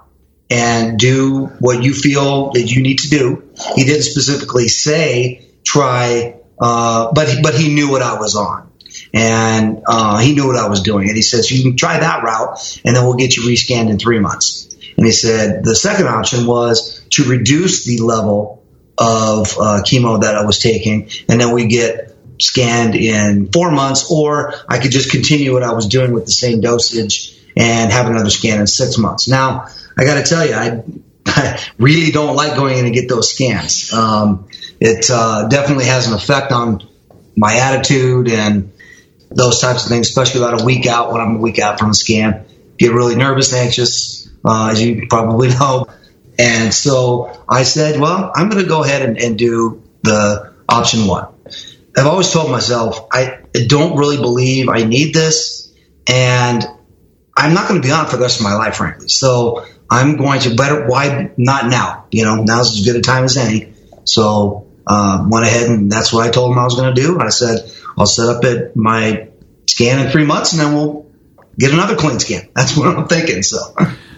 And 0.52 1.00
do 1.00 1.46
what 1.60 1.82
you 1.82 1.94
feel 1.94 2.52
that 2.52 2.64
you 2.64 2.82
need 2.82 3.00
to 3.00 3.10
do. 3.10 3.44
He 3.76 3.86
didn't 3.86 4.04
specifically 4.04 4.68
say 4.68 5.48
try, 5.64 6.42
uh, 6.60 7.14
but 7.14 7.30
he, 7.30 7.42
but 7.42 7.56
he 7.56 7.74
knew 7.74 7.90
what 7.90 8.02
I 8.02 8.20
was 8.20 8.36
on 8.36 8.72
and 9.14 9.84
uh, 9.88 10.20
he 10.20 10.34
knew 10.34 10.48
what 10.48 10.58
I 10.58 10.68
was 10.68 10.82
doing. 10.82 11.08
And 11.08 11.16
he 11.16 11.22
says, 11.22 11.52
"You 11.52 11.64
can 11.64 11.78
try 11.78 12.00
that 12.00 12.24
route, 12.24 12.82
and 12.86 12.96
then 12.96 13.04
we'll 13.06 13.16
get 13.16 13.36
you 13.36 13.44
rescanned 13.44 13.90
in 13.90 14.00
three 14.00 14.20
months." 14.20 14.68
And 14.98 15.06
he 15.06 15.12
said 15.12 15.64
the 15.64 15.76
second 15.76 16.08
option 16.08 16.46
was 16.46 17.02
to 17.12 17.24
reduce 17.24 17.86
the 17.86 18.00
level 18.00 18.64
of 18.98 19.48
uh, 19.58 19.82
chemo 19.84 20.22
that 20.22 20.36
I 20.36 20.46
was 20.46 20.60
taking, 20.60 21.10
and 21.28 21.40
then 21.40 21.54
we 21.54 21.68
get 21.68 22.16
scanned 22.40 22.96
in 22.96 23.52
four 23.52 23.72
months, 23.72 24.12
or 24.12 24.54
I 24.68 24.80
could 24.80 24.92
just 24.92 25.12
continue 25.12 25.54
what 25.54 25.64
I 25.64 25.74
was 25.74 25.88
doing 25.88 26.12
with 26.12 26.26
the 26.26 26.32
same 26.32 26.62
dosage 26.62 27.38
and 27.56 27.92
have 27.92 28.08
another 28.08 28.30
scan 28.30 28.60
in 28.60 28.68
six 28.68 28.98
months. 28.98 29.28
Now, 29.28 29.68
I 29.98 30.06
got 30.06 30.16
to 30.16 30.24
tell 30.24 30.46
you, 30.46 30.54
I, 30.54 30.84
I, 31.26 31.62
really 31.78 32.12
don't 32.12 32.36
like 32.36 32.56
going 32.56 32.78
in 32.78 32.86
and 32.86 32.94
get 32.94 33.10
those 33.10 33.34
scans. 33.34 33.94
Um, 33.94 34.48
it 34.80 35.10
uh, 35.12 35.48
definitely 35.48 35.86
has 35.86 36.08
an 36.08 36.14
effect 36.14 36.52
on 36.52 36.88
my 37.36 37.56
attitude 37.56 38.30
and 38.30 38.72
those 39.30 39.60
types 39.60 39.84
of 39.84 39.90
things, 39.90 40.10
especially 40.10 40.42
about 40.42 40.62
a 40.62 40.66
week 40.66 40.86
out 40.88 41.12
when 41.12 41.22
I'm 41.22 41.38
a 41.38 41.40
week 41.40 41.60
out 41.60 41.80
from 41.80 41.92
a 41.92 41.94
scan. 41.94 42.46
Get 42.78 42.92
really 42.92 43.16
nervous, 43.16 43.54
and 43.54 43.62
anxious, 43.62 44.30
uh, 44.44 44.70
as 44.72 44.82
you 44.82 45.08
probably 45.08 45.50
know. 45.60 45.88
And 46.40 46.74
so 46.74 47.44
I 47.48 47.64
said, 47.64 48.00
well, 48.00 48.32
I'm 48.34 48.50
going 48.50 48.64
to 48.64 48.68
go 48.68 48.84
ahead 48.84 49.04
and, 49.04 49.18
and 49.18 49.38
do 49.38 49.84
the 50.02 50.54
option 50.68 51.06
one. 51.06 51.28
I've 51.96 52.08
always 52.08 52.32
told 52.32 52.50
myself, 52.50 53.08
I 53.12 53.42
don't 53.68 53.98
really 53.98 54.18
believe 54.18 54.70
I 54.70 54.84
need 54.84 55.14
this, 55.14 55.74
and 56.08 56.66
I'm 57.42 57.54
not 57.56 57.68
going 57.68 57.82
to 57.82 57.88
be 57.88 57.92
on 57.92 58.06
for 58.06 58.18
the 58.18 58.22
rest 58.22 58.40
of 58.40 58.44
my 58.44 58.54
life, 58.54 58.76
frankly. 58.76 59.08
So 59.08 59.66
I'm 59.90 60.16
going 60.18 60.42
to 60.42 60.56
better. 60.56 60.86
Why 60.88 61.32
not 61.38 61.68
now? 61.68 62.06
You 62.12 62.24
know, 62.26 62.44
now's 62.44 62.78
as 62.78 62.86
good 62.86 62.96
a 62.96 63.02
time 63.02 63.24
as 63.24 63.36
any. 63.36 63.74
So 64.06 64.68
uh, 64.86 65.26
went 65.28 65.46
ahead 65.46 65.70
and 65.70 65.92
that's 65.92 66.14
what 66.14 66.28
I 66.28 66.32
told 66.32 66.52
him 66.52 66.60
I 66.60 66.66
was 66.66 66.76
going 66.76 66.94
to 66.94 67.02
do. 67.02 67.20
I 67.20 67.30
said, 67.30 67.72
I'll 67.98 68.06
set 68.06 68.30
up 68.30 68.44
at 68.44 68.76
my 68.76 69.30
scan 69.68 70.06
in 70.06 70.12
three 70.12 70.26
months, 70.26 70.54
and 70.54 70.62
then 70.62 70.74
we'll 70.74 71.08
get 71.58 71.74
another 71.74 71.96
clean 71.96 72.20
scan. 72.20 72.48
That's 72.56 72.78
what 72.78 72.96
I'm 72.96 73.08
thinking. 73.08 73.44
So. 73.44 73.58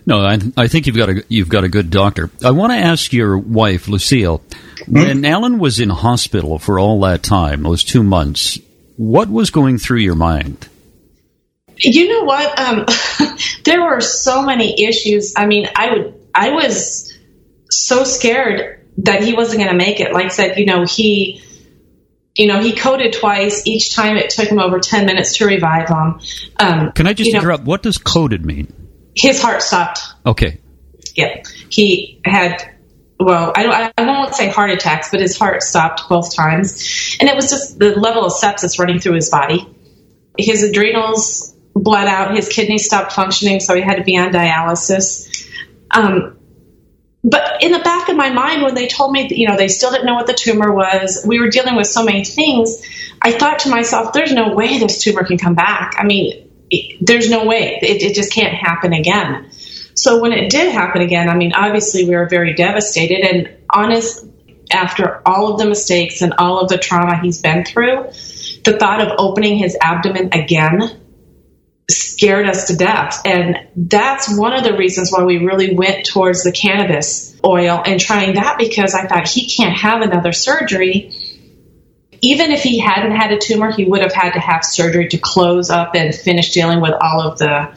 No, 0.05 0.19
I, 0.19 0.37
I 0.57 0.67
think 0.67 0.85
you've 0.85 0.97
got 0.97 1.09
a 1.09 1.23
you've 1.29 1.49
got 1.49 1.63
a 1.63 1.69
good 1.69 1.89
doctor. 1.89 2.29
I 2.43 2.51
want 2.51 2.73
to 2.73 2.77
ask 2.77 3.13
your 3.13 3.37
wife, 3.37 3.87
Lucille, 3.87 4.39
mm-hmm. 4.39 4.93
when 4.93 5.25
Alan 5.25 5.59
was 5.59 5.79
in 5.79 5.89
hospital 5.89 6.59
for 6.59 6.77
all 6.77 6.99
that 7.01 7.23
time, 7.23 7.63
those 7.63 7.85
two 7.85 8.03
months, 8.03 8.59
what 8.97 9.29
was 9.29 9.49
going 9.49 9.77
through 9.77 9.99
your 9.99 10.15
mind? 10.15 10.67
You 11.83 12.07
know 12.07 12.23
what? 12.23 12.59
Um, 12.59 12.85
there 13.63 13.83
were 13.83 14.01
so 14.01 14.43
many 14.43 14.83
issues. 14.85 15.33
I 15.35 15.45
mean, 15.45 15.67
I 15.75 15.91
would 15.91 16.23
I 16.33 16.51
was 16.51 17.13
so 17.69 18.03
scared 18.03 18.85
that 18.99 19.23
he 19.23 19.33
wasn't 19.33 19.59
going 19.59 19.71
to 19.71 19.77
make 19.77 19.99
it. 19.99 20.13
Like 20.13 20.25
I 20.25 20.29
said, 20.29 20.57
you 20.57 20.65
know, 20.65 20.85
he, 20.85 21.41
you 22.35 22.47
know, 22.47 22.59
he 22.59 22.73
coded 22.73 23.13
twice. 23.13 23.65
Each 23.65 23.93
time 23.93 24.17
it 24.17 24.29
took 24.29 24.47
him 24.47 24.59
over 24.59 24.79
10 24.79 25.05
minutes 25.05 25.37
to 25.37 25.45
revive 25.45 25.89
him. 25.89 26.19
Um, 26.59 26.91
Can 26.91 27.07
I 27.07 27.13
just 27.13 27.27
you 27.27 27.33
know, 27.33 27.39
interrupt? 27.39 27.65
What 27.65 27.83
does 27.83 27.97
coded 27.97 28.45
mean? 28.45 28.71
His 29.15 29.41
heart 29.41 29.61
stopped. 29.61 29.99
Okay. 30.25 30.59
Yeah. 31.15 31.43
He 31.69 32.19
had 32.25 32.69
well, 33.19 33.53
I, 33.55 33.91
I 33.97 34.05
won't 34.05 34.35
say 34.35 34.49
heart 34.49 34.71
attacks, 34.71 35.09
but 35.09 35.21
his 35.21 35.37
heart 35.37 35.61
stopped 35.61 36.09
both 36.09 36.35
times. 36.35 37.17
And 37.21 37.29
it 37.29 37.35
was 37.35 37.49
just 37.49 37.79
the 37.79 37.97
level 37.97 38.25
of 38.25 38.33
sepsis 38.33 38.77
running 38.79 38.99
through 38.99 39.13
his 39.13 39.29
body. 39.29 39.65
His 40.37 40.63
adrenals 40.63 41.52
bled 41.75 42.07
out, 42.07 42.35
his 42.35 42.49
kidney 42.49 42.77
stopped 42.77 43.13
functioning, 43.13 43.59
so 43.59 43.75
he 43.75 43.81
had 43.81 43.95
to 43.95 44.03
be 44.03 44.17
on 44.17 44.31
dialysis. 44.31 45.47
Um, 45.91 46.37
but 47.23 47.63
in 47.63 47.71
the 47.71 47.79
back 47.79 48.09
of 48.09 48.17
my 48.17 48.31
mind, 48.31 48.63
when 48.63 48.75
they 48.75 48.87
told 48.87 49.11
me, 49.11 49.27
that, 49.27 49.37
you 49.37 49.47
know, 49.47 49.55
they 49.55 49.69
still 49.69 49.91
didn't 49.91 50.05
know 50.05 50.15
what 50.15 50.27
the 50.27 50.33
tumor 50.33 50.73
was, 50.73 51.23
we 51.25 51.39
were 51.39 51.49
dealing 51.49 51.75
with 51.75 51.87
so 51.87 52.03
many 52.03 52.25
things. 52.25 52.81
I 53.21 53.31
thought 53.31 53.59
to 53.59 53.69
myself, 53.69 54.11
there's 54.11 54.33
no 54.33 54.53
way 54.53 54.77
this 54.77 55.01
tumor 55.01 55.23
can 55.23 55.37
come 55.37 55.55
back. 55.55 55.95
I 55.97 56.03
mean, 56.03 56.49
it, 56.69 56.97
there's 56.99 57.29
no 57.29 57.45
way. 57.45 57.79
It, 57.81 58.01
it 58.01 58.15
just 58.15 58.33
can't 58.33 58.53
happen 58.53 58.91
again. 58.91 59.49
So 59.95 60.21
when 60.21 60.33
it 60.33 60.49
did 60.49 60.71
happen 60.71 61.01
again, 61.01 61.29
I 61.29 61.35
mean, 61.35 61.53
obviously 61.53 62.05
we 62.05 62.15
were 62.15 62.27
very 62.27 62.55
devastated. 62.55 63.19
And 63.19 63.55
honest, 63.69 64.25
after 64.71 65.21
all 65.25 65.53
of 65.53 65.59
the 65.59 65.65
mistakes 65.65 66.21
and 66.21 66.33
all 66.33 66.59
of 66.59 66.67
the 66.67 66.77
trauma 66.77 67.19
he's 67.21 67.41
been 67.41 67.63
through, 67.63 68.09
the 68.63 68.77
thought 68.77 69.01
of 69.01 69.15
opening 69.17 69.57
his 69.57 69.77
abdomen 69.79 70.29
again 70.33 70.99
scared 71.89 72.47
us 72.47 72.67
to 72.67 72.75
death. 72.75 73.21
And 73.25 73.57
that's 73.75 74.35
one 74.37 74.53
of 74.53 74.63
the 74.63 74.75
reasons 74.77 75.11
why 75.11 75.23
we 75.23 75.37
really 75.37 75.75
went 75.75 76.05
towards 76.05 76.43
the 76.43 76.51
cannabis 76.51 77.37
oil 77.45 77.81
and 77.85 77.99
trying 77.99 78.35
that 78.35 78.57
because 78.57 78.93
I 78.93 79.05
thought 79.07 79.27
he 79.27 79.49
can't 79.49 79.77
have 79.77 80.01
another 80.01 80.31
surgery. 80.31 81.13
Even 82.21 82.51
if 82.51 82.63
he 82.63 82.79
hadn't 82.79 83.11
had 83.11 83.31
a 83.33 83.37
tumor, 83.37 83.71
he 83.71 83.83
would 83.83 84.01
have 84.01 84.13
had 84.13 84.31
to 84.31 84.39
have 84.39 84.63
surgery 84.63 85.09
to 85.09 85.17
close 85.17 85.69
up 85.69 85.93
and 85.93 86.15
finish 86.15 86.51
dealing 86.51 86.79
with 86.79 86.93
all 86.93 87.21
of 87.21 87.37
the 87.37 87.69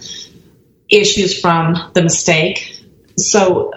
issues 0.88 1.40
from 1.40 1.90
the 1.94 2.02
mistake. 2.02 2.80
So, 3.16 3.72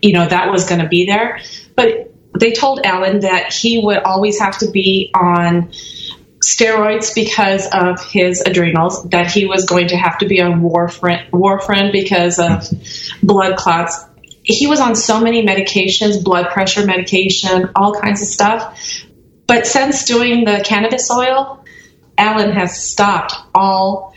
you 0.00 0.12
know, 0.12 0.28
that 0.28 0.52
was 0.52 0.68
going 0.68 0.80
to 0.80 0.88
be 0.88 1.06
there. 1.06 1.40
But 1.74 2.12
they 2.38 2.52
told 2.52 2.84
Alan 2.84 3.20
that 3.20 3.52
he 3.52 3.80
would 3.80 3.98
always 3.98 4.38
have 4.38 4.58
to 4.58 4.70
be 4.70 5.10
on 5.14 5.72
steroids 6.46 7.12
because 7.12 7.66
of 7.72 8.04
his 8.04 8.40
adrenals, 8.40 9.02
that 9.10 9.30
he 9.30 9.46
was 9.46 9.64
going 9.64 9.88
to 9.88 9.96
have 9.96 10.18
to 10.18 10.26
be 10.26 10.40
on 10.40 10.62
warfarin, 10.62 11.28
warfarin 11.30 11.90
because 11.90 12.38
of 12.38 12.68
blood 13.22 13.56
clots. 13.56 14.04
He 14.42 14.68
was 14.68 14.78
on 14.78 14.94
so 14.94 15.20
many 15.20 15.44
medications, 15.44 16.22
blood 16.22 16.50
pressure 16.50 16.86
medication, 16.86 17.70
all 17.74 18.00
kinds 18.00 18.22
of 18.22 18.28
stuff. 18.28 19.02
But 19.48 19.66
since 19.66 20.04
doing 20.04 20.44
the 20.44 20.62
cannabis 20.64 21.10
oil, 21.10 21.64
Alan 22.16 22.52
has 22.52 22.80
stopped 22.80 23.34
all 23.52 24.14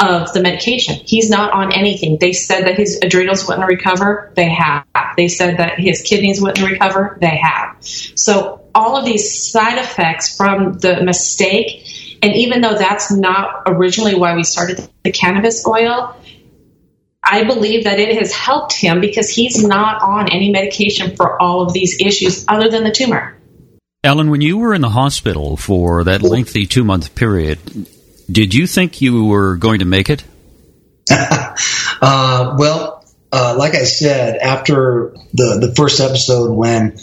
of 0.00 0.32
the 0.32 0.40
medication. 0.40 0.94
He's 0.94 1.28
not 1.28 1.52
on 1.52 1.72
anything. 1.72 2.16
They 2.18 2.32
said 2.32 2.66
that 2.66 2.76
his 2.76 3.00
adrenals 3.02 3.46
wouldn't 3.46 3.66
recover. 3.66 4.32
They 4.36 4.48
have. 4.50 4.84
They 5.16 5.28
said 5.28 5.58
that 5.58 5.78
his 5.78 6.02
kidneys 6.02 6.40
wouldn't 6.40 6.66
recover. 6.66 7.18
They 7.20 7.36
have. 7.42 7.76
So 7.80 8.61
all 8.74 8.96
of 8.96 9.04
these 9.04 9.50
side 9.50 9.78
effects 9.78 10.36
from 10.36 10.74
the 10.74 11.02
mistake, 11.02 12.18
and 12.22 12.34
even 12.34 12.60
though 12.60 12.74
that's 12.74 13.10
not 13.10 13.62
originally 13.66 14.14
why 14.14 14.34
we 14.34 14.44
started 14.44 14.88
the 15.02 15.12
cannabis 15.12 15.66
oil, 15.66 16.16
I 17.24 17.44
believe 17.44 17.84
that 17.84 18.00
it 18.00 18.16
has 18.18 18.32
helped 18.32 18.74
him 18.74 19.00
because 19.00 19.30
he's 19.30 19.62
not 19.62 20.02
on 20.02 20.30
any 20.30 20.50
medication 20.50 21.14
for 21.14 21.40
all 21.40 21.62
of 21.62 21.72
these 21.72 22.00
issues 22.00 22.44
other 22.48 22.68
than 22.68 22.84
the 22.84 22.90
tumor. 22.90 23.38
Ellen, 24.04 24.30
when 24.30 24.40
you 24.40 24.58
were 24.58 24.74
in 24.74 24.80
the 24.80 24.88
hospital 24.88 25.56
for 25.56 26.02
that 26.04 26.22
lengthy 26.22 26.66
two 26.66 26.82
month 26.82 27.14
period, 27.14 27.60
did 28.30 28.52
you 28.52 28.66
think 28.66 29.00
you 29.00 29.24
were 29.26 29.56
going 29.56 29.78
to 29.78 29.84
make 29.84 30.10
it? 30.10 30.24
uh, 31.10 32.56
well, 32.58 33.04
uh, 33.30 33.54
like 33.56 33.74
I 33.74 33.84
said, 33.84 34.36
after 34.38 35.14
the, 35.32 35.58
the 35.68 35.74
first 35.76 36.00
episode, 36.00 36.52
when 36.52 36.98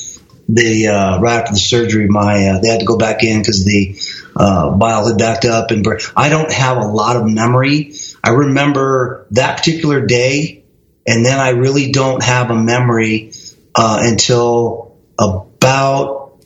the 0.51 0.87
uh, 0.87 1.19
right 1.19 1.41
after 1.41 1.53
the 1.53 1.59
surgery, 1.59 2.07
my 2.07 2.47
uh, 2.47 2.59
they 2.59 2.69
had 2.69 2.79
to 2.79 2.85
go 2.85 2.97
back 2.97 3.23
in 3.23 3.39
because 3.39 3.63
the 3.63 3.95
uh, 4.35 4.71
bile 4.71 5.07
had 5.07 5.17
backed 5.17 5.45
up, 5.45 5.69
and 5.69 5.85
I 6.17 6.29
don't 6.29 6.51
have 6.51 6.77
a 6.77 6.87
lot 6.87 7.17
of 7.17 7.29
memory. 7.29 7.93
I 8.23 8.31
remember 8.31 9.27
that 9.31 9.57
particular 9.57 10.05
day, 10.05 10.63
and 11.05 11.23
then 11.23 11.39
I 11.39 11.49
really 11.49 11.91
don't 11.91 12.23
have 12.23 12.49
a 12.49 12.55
memory 12.55 13.31
uh, 13.75 13.99
until 14.01 14.97
about 15.19 16.39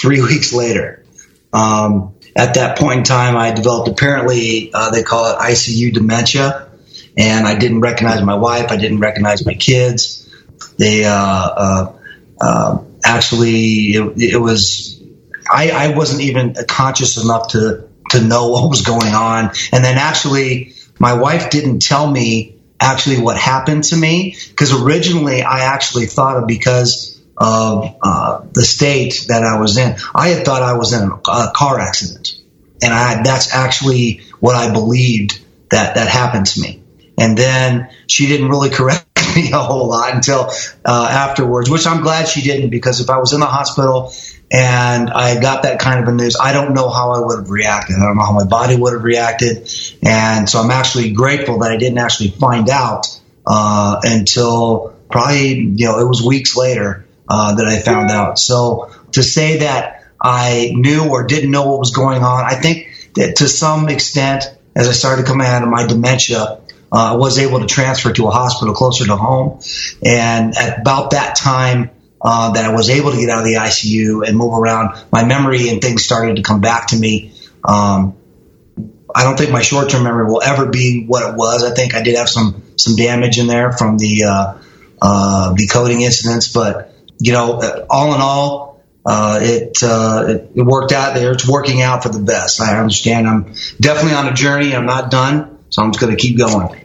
three 0.00 0.22
weeks 0.22 0.54
later. 0.54 1.04
Um, 1.52 2.14
at 2.34 2.54
that 2.54 2.78
point 2.78 2.98
in 2.98 3.04
time, 3.04 3.36
I 3.36 3.52
developed 3.52 3.88
apparently 3.88 4.70
uh, 4.72 4.90
they 4.90 5.02
call 5.02 5.30
it 5.30 5.38
ICU 5.38 5.92
dementia, 5.92 6.68
and 7.18 7.46
I 7.46 7.58
didn't 7.58 7.80
recognize 7.80 8.22
my 8.22 8.36
wife. 8.36 8.70
I 8.70 8.76
didn't 8.76 9.00
recognize 9.00 9.44
my 9.44 9.54
kids. 9.54 10.22
They 10.78 11.04
uh, 11.04 11.92
actually 13.04 13.92
it, 13.92 14.34
it 14.34 14.40
was 14.40 15.00
I, 15.50 15.70
I, 15.70 15.96
wasn't 15.96 16.22
even 16.22 16.54
conscious 16.66 17.22
enough 17.22 17.48
to 17.48 17.88
to 18.10 18.20
know 18.22 18.48
what 18.48 18.68
was 18.70 18.82
going 18.82 19.14
on, 19.14 19.50
and 19.72 19.84
then 19.84 19.98
actually 19.98 20.74
my 20.98 21.14
wife 21.14 21.50
didn't 21.50 21.80
tell 21.80 22.10
me 22.10 22.56
actually 22.80 23.20
what 23.20 23.36
happened 23.36 23.84
to 23.84 23.96
me 23.96 24.36
because 24.50 24.82
originally 24.82 25.42
I 25.42 25.60
actually 25.60 26.06
thought 26.06 26.36
of 26.38 26.46
because 26.46 27.20
of 27.36 27.96
uh, 28.02 28.42
the 28.52 28.62
state 28.62 29.26
that 29.28 29.42
I 29.42 29.58
was 29.58 29.76
in. 29.76 29.96
I 30.14 30.28
had 30.28 30.44
thought 30.44 30.62
I 30.62 30.76
was 30.76 30.92
in 30.92 31.10
a 31.10 31.50
car 31.54 31.78
accident, 31.80 32.34
and 32.82 32.92
I 32.92 33.22
that's 33.22 33.54
actually 33.54 34.22
what 34.40 34.56
I 34.56 34.72
believed 34.72 35.40
that 35.70 35.96
that 35.96 36.08
happened 36.08 36.46
to 36.46 36.60
me. 36.60 36.82
And 37.18 37.36
then 37.36 37.90
she 38.08 38.26
didn't 38.26 38.48
really 38.48 38.70
correct 38.70 39.03
me 39.36 39.52
a 39.52 39.58
whole 39.58 39.88
lot 39.88 40.14
until 40.14 40.50
uh, 40.84 41.08
afterwards, 41.10 41.70
which 41.70 41.86
I'm 41.86 42.02
glad 42.02 42.28
she 42.28 42.42
didn't 42.42 42.70
because 42.70 43.00
if 43.00 43.10
I 43.10 43.18
was 43.18 43.32
in 43.32 43.40
the 43.40 43.46
hospital 43.46 44.12
and 44.50 45.10
I 45.10 45.40
got 45.40 45.62
that 45.64 45.78
kind 45.80 46.02
of 46.02 46.08
a 46.08 46.12
news, 46.12 46.36
I 46.40 46.52
don't 46.52 46.74
know 46.74 46.88
how 46.88 47.12
I 47.12 47.20
would 47.20 47.38
have 47.40 47.50
reacted. 47.50 47.96
I 47.96 48.04
don't 48.04 48.16
know 48.16 48.24
how 48.24 48.32
my 48.32 48.44
body 48.44 48.76
would 48.76 48.92
have 48.92 49.04
reacted, 49.04 49.68
and 50.02 50.48
so 50.48 50.60
I'm 50.60 50.70
actually 50.70 51.12
grateful 51.12 51.60
that 51.60 51.72
I 51.72 51.76
didn't 51.76 51.98
actually 51.98 52.30
find 52.30 52.68
out 52.68 53.06
uh, 53.46 54.00
until 54.02 54.94
probably 55.10 55.58
you 55.58 55.86
know 55.86 55.98
it 55.98 56.08
was 56.08 56.22
weeks 56.22 56.56
later 56.56 57.06
uh, 57.28 57.54
that 57.54 57.66
I 57.66 57.80
found 57.80 58.10
out. 58.10 58.38
So 58.38 58.90
to 59.12 59.22
say 59.22 59.58
that 59.58 60.04
I 60.20 60.72
knew 60.74 61.08
or 61.08 61.26
didn't 61.26 61.50
know 61.50 61.68
what 61.68 61.78
was 61.78 61.90
going 61.90 62.22
on, 62.22 62.44
I 62.44 62.54
think 62.54 63.12
that 63.14 63.36
to 63.36 63.48
some 63.48 63.88
extent, 63.88 64.44
as 64.74 64.88
I 64.88 64.92
started 64.92 65.26
coming 65.26 65.46
out 65.46 65.62
of 65.62 65.68
my 65.68 65.86
dementia, 65.86 66.60
uh, 66.94 67.14
I 67.14 67.16
was 67.16 67.38
able 67.38 67.58
to 67.58 67.66
transfer 67.66 68.12
to 68.12 68.28
a 68.28 68.30
hospital 68.30 68.72
closer 68.72 69.04
to 69.06 69.16
home. 69.16 69.60
And 70.04 70.56
at 70.56 70.80
about 70.80 71.10
that 71.10 71.34
time, 71.34 71.90
uh, 72.20 72.52
that 72.52 72.64
I 72.64 72.72
was 72.72 72.88
able 72.88 73.10
to 73.10 73.18
get 73.18 73.28
out 73.28 73.40
of 73.40 73.44
the 73.44 73.54
ICU 73.54 74.26
and 74.26 74.36
move 74.36 74.54
around, 74.54 74.96
my 75.12 75.24
memory 75.24 75.68
and 75.68 75.82
things 75.82 76.04
started 76.04 76.36
to 76.36 76.42
come 76.42 76.60
back 76.60 76.86
to 76.88 76.96
me. 76.96 77.34
Um, 77.64 78.16
I 79.14 79.24
don't 79.24 79.36
think 79.36 79.50
my 79.50 79.60
short 79.60 79.90
term 79.90 80.04
memory 80.04 80.26
will 80.26 80.42
ever 80.42 80.66
be 80.66 81.04
what 81.04 81.28
it 81.28 81.36
was. 81.36 81.64
I 81.64 81.74
think 81.74 81.94
I 81.94 82.02
did 82.02 82.16
have 82.16 82.28
some 82.28 82.62
some 82.76 82.96
damage 82.96 83.38
in 83.38 83.46
there 83.46 83.72
from 83.72 83.98
the 83.98 84.24
uh, 84.24 84.58
uh, 85.02 85.54
incidents, 85.58 86.52
but 86.52 86.94
you 87.18 87.32
know, 87.32 87.86
all 87.90 88.14
in 88.14 88.20
all, 88.20 88.82
uh, 89.06 89.38
it, 89.42 89.78
uh, 89.82 90.24
it, 90.28 90.50
it 90.54 90.62
worked 90.62 90.92
out 90.92 91.14
there. 91.14 91.32
It's 91.32 91.48
working 91.48 91.82
out 91.82 92.02
for 92.02 92.08
the 92.08 92.20
best. 92.20 92.60
I 92.60 92.78
understand. 92.78 93.28
I'm 93.28 93.54
definitely 93.80 94.14
on 94.14 94.28
a 94.28 94.34
journey. 94.34 94.74
I'm 94.74 94.86
not 94.86 95.10
done, 95.10 95.58
so 95.68 95.82
I'm 95.82 95.92
just 95.92 96.00
going 96.00 96.16
to 96.16 96.20
keep 96.20 96.38
going. 96.38 96.83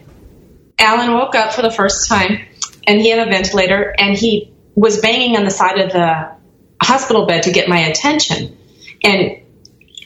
Alan 0.80 1.14
woke 1.14 1.34
up 1.34 1.52
for 1.52 1.62
the 1.62 1.70
first 1.70 2.08
time, 2.08 2.40
and 2.86 3.00
he 3.00 3.10
had 3.10 3.26
a 3.26 3.30
ventilator, 3.30 3.94
and 3.98 4.16
he 4.16 4.52
was 4.74 5.00
banging 5.00 5.36
on 5.36 5.44
the 5.44 5.50
side 5.50 5.78
of 5.78 5.92
the 5.92 6.32
hospital 6.82 7.26
bed 7.26 7.44
to 7.44 7.52
get 7.52 7.68
my 7.68 7.78
attention, 7.78 8.56
and 9.04 9.36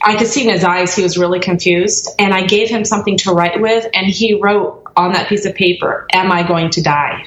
I 0.01 0.17
could 0.17 0.27
see 0.27 0.47
in 0.47 0.53
his 0.53 0.63
eyes 0.63 0.95
he 0.95 1.01
was 1.01 1.17
really 1.17 1.39
confused. 1.39 2.09
And 2.19 2.33
I 2.33 2.45
gave 2.45 2.69
him 2.69 2.85
something 2.85 3.17
to 3.19 3.31
write 3.33 3.59
with, 3.59 3.87
and 3.93 4.05
he 4.05 4.39
wrote 4.39 4.83
on 4.95 5.13
that 5.13 5.29
piece 5.29 5.45
of 5.45 5.55
paper, 5.55 6.05
"Am 6.13 6.31
I 6.31 6.43
going 6.43 6.69
to 6.71 6.83
die?" 6.83 7.25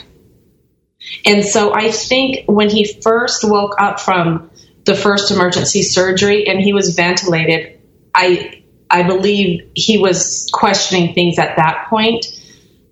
And 1.24 1.44
so 1.44 1.74
I 1.74 1.90
think 1.90 2.44
when 2.46 2.70
he 2.70 2.84
first 2.84 3.42
woke 3.42 3.74
up 3.80 4.00
from 4.00 4.50
the 4.84 4.94
first 4.94 5.30
emergency 5.30 5.82
surgery 5.82 6.46
and 6.46 6.60
he 6.60 6.72
was 6.72 6.94
ventilated, 6.94 7.80
I 8.14 8.62
I 8.90 9.02
believe 9.02 9.70
he 9.74 9.98
was 9.98 10.48
questioning 10.52 11.14
things 11.14 11.38
at 11.38 11.56
that 11.56 11.86
point. 11.90 12.26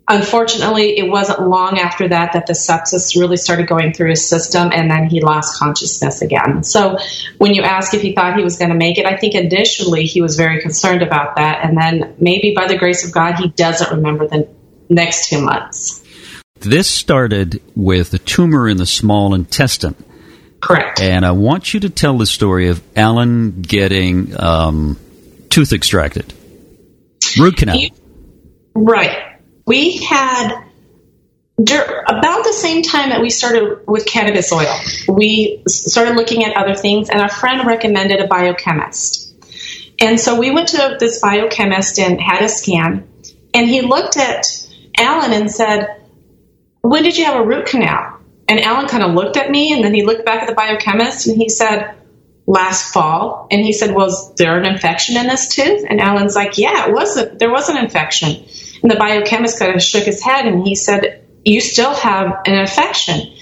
Unfortunately, 0.08 0.96
it 0.98 1.10
wasn't 1.10 1.48
long 1.48 1.78
after 1.78 2.06
that 2.08 2.32
that 2.34 2.46
the 2.46 2.52
sepsis 2.52 3.20
really 3.20 3.36
started 3.36 3.66
going 3.66 3.92
through 3.92 4.10
his 4.10 4.28
system 4.28 4.70
and 4.72 4.88
then 4.88 5.08
he 5.08 5.20
lost 5.20 5.58
consciousness 5.58 6.22
again. 6.22 6.62
So, 6.62 6.98
when 7.38 7.54
you 7.54 7.62
ask 7.62 7.92
if 7.92 8.02
he 8.02 8.14
thought 8.14 8.36
he 8.36 8.44
was 8.44 8.56
going 8.56 8.70
to 8.70 8.76
make 8.76 8.98
it, 8.98 9.06
I 9.06 9.16
think 9.16 9.34
initially 9.34 10.04
he 10.04 10.22
was 10.22 10.36
very 10.36 10.60
concerned 10.60 11.02
about 11.02 11.36
that. 11.36 11.64
And 11.64 11.76
then 11.76 12.14
maybe 12.20 12.54
by 12.54 12.68
the 12.68 12.76
grace 12.76 13.04
of 13.04 13.12
God, 13.12 13.34
he 13.34 13.48
doesn't 13.48 13.96
remember 13.96 14.28
the 14.28 14.48
next 14.88 15.28
two 15.28 15.40
months. 15.40 16.04
This 16.60 16.88
started 16.88 17.60
with 17.74 18.14
a 18.14 18.18
tumor 18.18 18.68
in 18.68 18.76
the 18.76 18.86
small 18.86 19.34
intestine. 19.34 19.96
Correct. 20.60 21.00
And 21.00 21.26
I 21.26 21.32
want 21.32 21.74
you 21.74 21.80
to 21.80 21.90
tell 21.90 22.16
the 22.16 22.26
story 22.26 22.68
of 22.68 22.80
Alan 22.96 23.60
getting 23.62 24.38
um, 24.40 24.98
tooth 25.50 25.72
extracted, 25.72 26.32
root 27.38 27.56
canal. 27.56 27.80
right. 28.74 29.25
We 29.66 29.96
had 30.04 30.62
about 31.58 32.44
the 32.44 32.52
same 32.52 32.82
time 32.82 33.10
that 33.10 33.20
we 33.20 33.30
started 33.30 33.80
with 33.86 34.06
cannabis 34.06 34.52
oil, 34.52 34.72
we 35.08 35.62
started 35.66 36.14
looking 36.14 36.44
at 36.44 36.56
other 36.56 36.74
things, 36.74 37.08
and 37.08 37.20
a 37.20 37.28
friend 37.28 37.66
recommended 37.66 38.20
a 38.20 38.26
biochemist. 38.26 39.34
And 39.98 40.20
so 40.20 40.38
we 40.38 40.50
went 40.50 40.68
to 40.68 40.96
this 41.00 41.20
biochemist 41.20 41.98
and 41.98 42.20
had 42.20 42.42
a 42.42 42.48
scan, 42.48 43.08
and 43.54 43.68
he 43.68 43.80
looked 43.80 44.16
at 44.16 44.46
Alan 44.98 45.32
and 45.32 45.50
said, 45.50 46.02
When 46.82 47.02
did 47.02 47.16
you 47.16 47.24
have 47.24 47.40
a 47.40 47.44
root 47.44 47.66
canal? 47.66 48.18
And 48.48 48.60
Alan 48.60 48.86
kind 48.86 49.02
of 49.02 49.14
looked 49.14 49.36
at 49.36 49.50
me, 49.50 49.72
and 49.72 49.82
then 49.82 49.94
he 49.94 50.04
looked 50.04 50.24
back 50.24 50.42
at 50.42 50.48
the 50.48 50.54
biochemist 50.54 51.26
and 51.26 51.36
he 51.36 51.48
said, 51.48 51.94
Last 52.46 52.92
fall. 52.92 53.48
And 53.50 53.64
he 53.64 53.72
said, 53.72 53.94
Was 53.94 54.34
there 54.36 54.56
an 54.58 54.66
infection 54.66 55.16
in 55.16 55.26
this 55.26 55.54
tooth? 55.54 55.84
And 55.88 56.00
Alan's 56.00 56.36
like, 56.36 56.58
Yeah, 56.58 56.88
it 56.88 56.94
was. 56.94 57.16
A, 57.16 57.26
there 57.26 57.50
was 57.50 57.68
an 57.68 57.76
infection. 57.76 58.44
And 58.86 58.92
the 58.92 59.00
biochemist 59.00 59.58
kind 59.58 59.74
of 59.74 59.82
shook 59.82 60.04
his 60.04 60.22
head 60.22 60.46
and 60.46 60.64
he 60.64 60.76
said, 60.76 61.26
you 61.44 61.60
still 61.60 61.92
have 61.92 62.42
an 62.46 62.54
infection. 62.54 63.34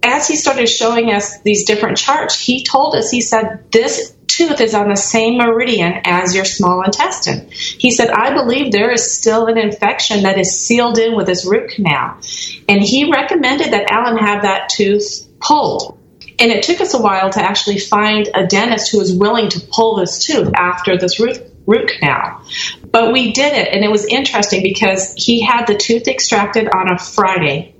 As 0.00 0.28
he 0.28 0.36
started 0.36 0.68
showing 0.68 1.10
us 1.10 1.40
these 1.40 1.64
different 1.64 1.96
charts, 1.96 2.38
he 2.38 2.62
told 2.62 2.94
us, 2.94 3.10
he 3.10 3.20
said, 3.20 3.64
this 3.72 4.14
tooth 4.28 4.60
is 4.60 4.74
on 4.74 4.88
the 4.88 4.94
same 4.94 5.38
meridian 5.38 6.02
as 6.04 6.36
your 6.36 6.44
small 6.44 6.84
intestine. 6.84 7.50
He 7.50 7.90
said, 7.90 8.10
I 8.10 8.32
believe 8.32 8.70
there 8.70 8.92
is 8.92 9.12
still 9.12 9.46
an 9.46 9.58
infection 9.58 10.22
that 10.22 10.38
is 10.38 10.64
sealed 10.64 10.98
in 10.98 11.16
with 11.16 11.26
this 11.26 11.44
root 11.44 11.70
canal. 11.70 12.20
And 12.68 12.80
he 12.80 13.10
recommended 13.10 13.72
that 13.72 13.90
Alan 13.90 14.18
have 14.18 14.42
that 14.42 14.68
tooth 14.68 15.26
pulled. 15.40 15.98
And 16.38 16.52
it 16.52 16.62
took 16.62 16.80
us 16.80 16.94
a 16.94 17.02
while 17.02 17.28
to 17.30 17.42
actually 17.42 17.80
find 17.80 18.28
a 18.34 18.46
dentist 18.46 18.92
who 18.92 18.98
was 18.98 19.12
willing 19.12 19.48
to 19.48 19.66
pull 19.72 19.96
this 19.96 20.24
tooth 20.24 20.52
after 20.54 20.96
this 20.96 21.18
root, 21.18 21.42
root 21.66 21.88
canal. 21.88 22.42
But 22.90 23.12
we 23.12 23.32
did 23.32 23.52
it, 23.54 23.68
and 23.72 23.84
it 23.84 23.90
was 23.90 24.04
interesting 24.04 24.62
because 24.62 25.14
he 25.16 25.40
had 25.40 25.66
the 25.66 25.76
tooth 25.76 26.08
extracted 26.08 26.68
on 26.68 26.92
a 26.92 26.98
Friday. 26.98 27.74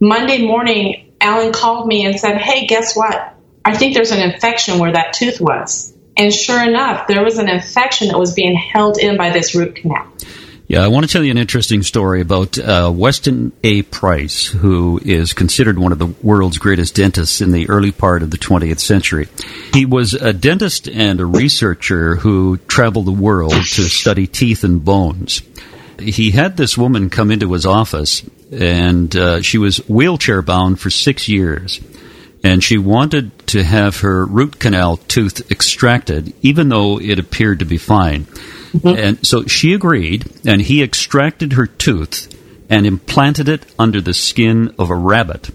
Monday 0.00 0.46
morning, 0.46 1.12
Alan 1.20 1.52
called 1.52 1.86
me 1.86 2.04
and 2.04 2.18
said, 2.18 2.38
Hey, 2.38 2.66
guess 2.66 2.94
what? 2.96 3.34
I 3.64 3.76
think 3.76 3.94
there's 3.94 4.10
an 4.10 4.20
infection 4.20 4.78
where 4.78 4.92
that 4.92 5.14
tooth 5.14 5.40
was. 5.40 5.94
And 6.16 6.32
sure 6.32 6.62
enough, 6.62 7.08
there 7.08 7.24
was 7.24 7.38
an 7.38 7.48
infection 7.48 8.08
that 8.08 8.18
was 8.18 8.34
being 8.34 8.54
held 8.54 8.98
in 8.98 9.16
by 9.16 9.30
this 9.30 9.54
root 9.54 9.76
canal. 9.76 10.06
Yeah, 10.74 10.82
I 10.82 10.88
want 10.88 11.06
to 11.06 11.12
tell 11.12 11.22
you 11.22 11.30
an 11.30 11.38
interesting 11.38 11.84
story 11.84 12.20
about 12.20 12.58
uh, 12.58 12.90
Weston 12.92 13.52
A. 13.62 13.82
Price, 13.82 14.44
who 14.46 14.98
is 15.04 15.32
considered 15.32 15.78
one 15.78 15.92
of 15.92 16.00
the 16.00 16.12
world's 16.20 16.58
greatest 16.58 16.96
dentists 16.96 17.40
in 17.40 17.52
the 17.52 17.68
early 17.68 17.92
part 17.92 18.24
of 18.24 18.32
the 18.32 18.38
20th 18.38 18.80
century. 18.80 19.28
He 19.72 19.86
was 19.86 20.14
a 20.14 20.32
dentist 20.32 20.88
and 20.88 21.20
a 21.20 21.26
researcher 21.26 22.16
who 22.16 22.56
traveled 22.56 23.06
the 23.06 23.12
world 23.12 23.52
to 23.52 23.82
study 23.82 24.26
teeth 24.26 24.64
and 24.64 24.84
bones. 24.84 25.42
He 26.00 26.32
had 26.32 26.56
this 26.56 26.76
woman 26.76 27.08
come 27.08 27.30
into 27.30 27.52
his 27.52 27.66
office, 27.66 28.28
and 28.50 29.14
uh, 29.14 29.42
she 29.42 29.58
was 29.58 29.76
wheelchair 29.88 30.42
bound 30.42 30.80
for 30.80 30.90
six 30.90 31.28
years. 31.28 31.80
And 32.42 32.64
she 32.64 32.78
wanted 32.78 33.46
to 33.46 33.62
have 33.62 34.00
her 34.00 34.26
root 34.26 34.58
canal 34.58 34.96
tooth 34.96 35.52
extracted, 35.52 36.34
even 36.42 36.68
though 36.68 36.98
it 37.00 37.20
appeared 37.20 37.60
to 37.60 37.64
be 37.64 37.78
fine. 37.78 38.26
Mm-hmm. 38.74 38.98
And 38.98 39.26
so 39.26 39.46
she 39.46 39.72
agreed, 39.72 40.24
and 40.44 40.60
he 40.60 40.82
extracted 40.82 41.52
her 41.52 41.66
tooth 41.66 42.28
and 42.68 42.86
implanted 42.86 43.48
it 43.48 43.64
under 43.78 44.00
the 44.00 44.14
skin 44.14 44.74
of 44.78 44.90
a 44.90 44.96
rabbit. 44.96 45.50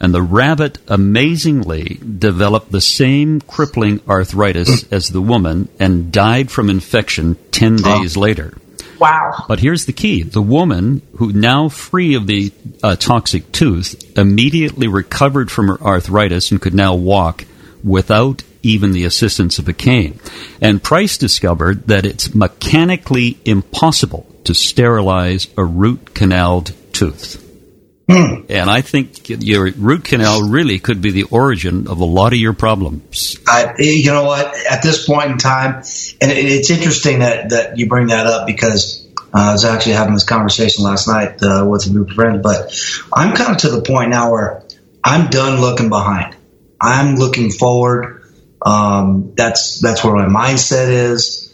And 0.00 0.14
the 0.14 0.22
rabbit 0.22 0.78
amazingly 0.88 2.00
developed 2.18 2.72
the 2.72 2.80
same 2.80 3.40
crippling 3.42 4.00
arthritis 4.08 4.90
as 4.92 5.08
the 5.08 5.20
woman 5.20 5.68
and 5.78 6.10
died 6.10 6.50
from 6.50 6.70
infection 6.70 7.36
10 7.52 7.76
days 7.76 8.16
oh. 8.16 8.20
later. 8.20 8.54
Wow. 8.98 9.44
But 9.48 9.60
here's 9.60 9.86
the 9.86 9.92
key 9.92 10.22
the 10.22 10.42
woman, 10.42 11.02
who 11.16 11.32
now 11.32 11.68
free 11.68 12.14
of 12.14 12.26
the 12.26 12.52
uh, 12.82 12.96
toxic 12.96 13.50
tooth, 13.52 14.16
immediately 14.16 14.88
recovered 14.88 15.50
from 15.50 15.68
her 15.68 15.80
arthritis 15.80 16.50
and 16.50 16.60
could 16.60 16.74
now 16.74 16.94
walk 16.94 17.44
without 17.84 18.42
even 18.62 18.92
the 18.92 19.04
assistance 19.04 19.58
of 19.58 19.68
a 19.68 19.72
cane. 19.72 20.18
And 20.60 20.82
Price 20.82 21.18
discovered 21.18 21.86
that 21.88 22.06
it's 22.06 22.34
mechanically 22.34 23.38
impossible 23.44 24.26
to 24.44 24.54
sterilize 24.54 25.46
a 25.56 25.64
root 25.64 26.14
canaled 26.14 26.72
tooth. 26.92 27.40
Hmm. 28.08 28.44
And 28.50 28.68
I 28.68 28.82
think 28.82 29.28
your 29.28 29.70
root 29.72 30.04
canal 30.04 30.42
really 30.42 30.78
could 30.78 31.00
be 31.00 31.10
the 31.10 31.22
origin 31.24 31.88
of 31.88 32.00
a 32.00 32.04
lot 32.04 32.34
of 32.34 32.38
your 32.38 32.52
problems. 32.52 33.38
I, 33.46 33.74
you 33.78 34.10
know 34.10 34.24
what? 34.24 34.54
At 34.70 34.82
this 34.82 35.06
point 35.06 35.30
in 35.30 35.38
time, 35.38 35.76
and 35.76 36.30
it's 36.30 36.70
interesting 36.70 37.20
that, 37.20 37.50
that 37.50 37.78
you 37.78 37.88
bring 37.88 38.08
that 38.08 38.26
up 38.26 38.46
because 38.46 39.06
uh, 39.16 39.38
I 39.38 39.52
was 39.52 39.64
actually 39.64 39.94
having 39.94 40.12
this 40.12 40.24
conversation 40.24 40.84
last 40.84 41.08
night 41.08 41.42
uh, 41.42 41.66
with 41.66 41.86
a 41.86 41.90
group 41.90 42.10
of 42.10 42.14
friends. 42.14 42.42
But 42.42 42.78
I'm 43.10 43.34
kind 43.34 43.52
of 43.52 43.62
to 43.62 43.70
the 43.70 43.80
point 43.80 44.10
now 44.10 44.30
where 44.30 44.64
I'm 45.02 45.30
done 45.30 45.62
looking 45.62 45.88
behind. 45.88 46.36
I'm 46.84 47.16
looking 47.16 47.50
forward. 47.50 48.22
Um, 48.62 49.32
that's 49.36 49.80
that's 49.80 50.04
where 50.04 50.14
my 50.14 50.26
mindset 50.26 50.88
is. 50.88 51.52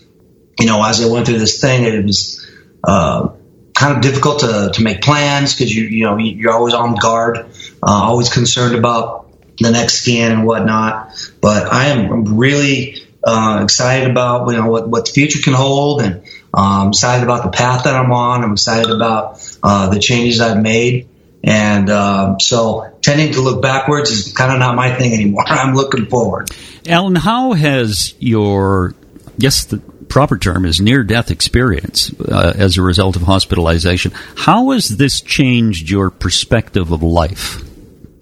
You 0.59 0.67
know, 0.67 0.85
as 0.85 1.03
I 1.03 1.11
went 1.11 1.27
through 1.27 1.39
this 1.39 1.61
thing, 1.61 1.85
it 1.85 2.05
was 2.05 2.47
uh, 2.85 3.31
kind 3.75 3.97
of 3.97 4.03
difficult 4.03 4.41
to, 4.41 4.71
to 4.75 4.83
make 4.83 5.01
plans 5.01 5.55
because 5.55 5.75
you 5.75 5.85
you 5.85 6.05
know 6.05 6.17
you're 6.19 6.53
always 6.53 6.75
on 6.75 6.97
guard, 6.97 7.39
uh, 7.39 7.47
always 7.83 8.29
concerned 8.29 8.77
about 8.77 9.29
the 9.59 9.71
next 9.71 10.03
scan 10.03 10.33
and 10.33 10.47
whatnot. 10.47 11.15
But 11.41 11.73
I 11.73 11.87
am 11.87 12.37
really 12.37 12.97
uh, 13.25 13.61
excited 13.63 14.11
about 14.11 14.51
you 14.51 14.57
know 14.57 14.69
what, 14.69 14.89
what 14.89 15.07
the 15.07 15.13
future 15.13 15.41
can 15.43 15.55
hold, 15.55 16.03
and 16.03 16.23
I'm 16.53 16.83
um, 16.83 16.89
excited 16.89 17.23
about 17.23 17.45
the 17.45 17.51
path 17.51 17.85
that 17.85 17.95
I'm 17.95 18.13
on. 18.13 18.43
I'm 18.43 18.53
excited 18.53 18.91
about 18.91 19.41
uh, 19.63 19.89
the 19.91 20.01
changes 20.01 20.41
I've 20.41 20.61
made. 20.61 21.09
And 21.43 21.89
um, 21.91 22.41
so 22.41 22.90
tending 23.03 23.33
to 23.33 23.41
look 23.41 23.63
backwards 23.63 24.11
is 24.11 24.33
kind 24.33 24.53
of 24.53 24.59
not 24.59 24.75
my 24.75 24.95
thing 24.95 25.13
anymore. 25.13 25.45
I'm 25.47 25.75
looking 25.75 26.07
forward. 26.07 26.51
Alan, 26.87 27.17
how 27.17 27.53
has 27.53 28.15
your, 28.19 28.95
yes, 29.39 29.65
the 29.65 29.79
proper 30.11 30.37
term 30.37 30.67
is 30.67 30.81
near 30.81 31.03
death 31.03 31.31
experience 31.31 32.13
uh, 32.21 32.53
as 32.57 32.77
a 32.77 32.83
result 32.83 33.17
of 33.17 33.23
hospitalization, 33.23 34.13
how 34.37 34.71
has 34.71 34.89
this 34.89 35.23
changed 35.23 35.89
your 35.89 36.11
perspective 36.11 36.91
of 36.93 37.03
life? 37.03 37.65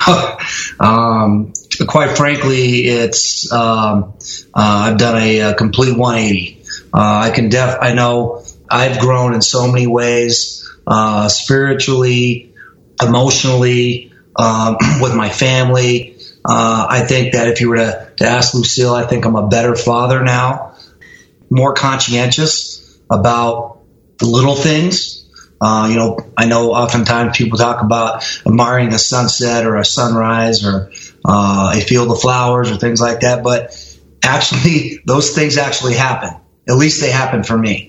um, 0.80 1.52
quite 1.88 2.16
frankly, 2.16 2.86
it's 2.86 3.50
um, 3.50 4.14
uh, 4.54 4.90
I've 4.90 4.98
done 4.98 5.20
a, 5.20 5.40
a 5.40 5.54
complete 5.54 5.96
180. 5.96 6.62
Uh, 6.94 7.22
I 7.24 7.30
can 7.30 7.48
def 7.48 7.78
I 7.80 7.94
know 7.94 8.44
I've 8.70 9.00
grown 9.00 9.34
in 9.34 9.42
so 9.42 9.66
many 9.66 9.86
ways, 9.86 10.70
uh, 10.86 11.28
spiritually, 11.28 12.54
emotionally, 13.02 14.07
um, 14.38 14.76
with 15.00 15.14
my 15.14 15.28
family. 15.28 16.16
Uh, 16.44 16.86
I 16.88 17.00
think 17.00 17.32
that 17.34 17.48
if 17.48 17.60
you 17.60 17.68
were 17.68 17.76
to, 17.76 18.12
to 18.16 18.24
ask 18.24 18.54
Lucille, 18.54 18.94
I 18.94 19.04
think 19.04 19.26
I'm 19.26 19.36
a 19.36 19.48
better 19.48 19.74
father 19.76 20.22
now, 20.22 20.76
more 21.50 21.74
conscientious 21.74 22.98
about 23.10 23.80
the 24.18 24.26
little 24.26 24.54
things. 24.54 25.26
Uh, 25.60 25.88
you 25.90 25.96
know, 25.96 26.18
I 26.36 26.46
know 26.46 26.72
oftentimes 26.72 27.36
people 27.36 27.58
talk 27.58 27.82
about 27.82 28.24
admiring 28.46 28.94
a 28.94 28.98
sunset 28.98 29.66
or 29.66 29.76
a 29.76 29.84
sunrise 29.84 30.64
or 30.64 30.92
uh, 31.24 31.72
a 31.74 31.80
field 31.80 32.10
of 32.12 32.20
flowers 32.20 32.70
or 32.70 32.76
things 32.76 33.00
like 33.00 33.20
that, 33.20 33.42
but 33.42 33.74
actually, 34.22 35.00
those 35.06 35.34
things 35.34 35.58
actually 35.58 35.94
happen. 35.94 36.30
At 36.68 36.76
least 36.76 37.00
they 37.00 37.10
happen 37.10 37.42
for 37.42 37.58
me. 37.58 37.87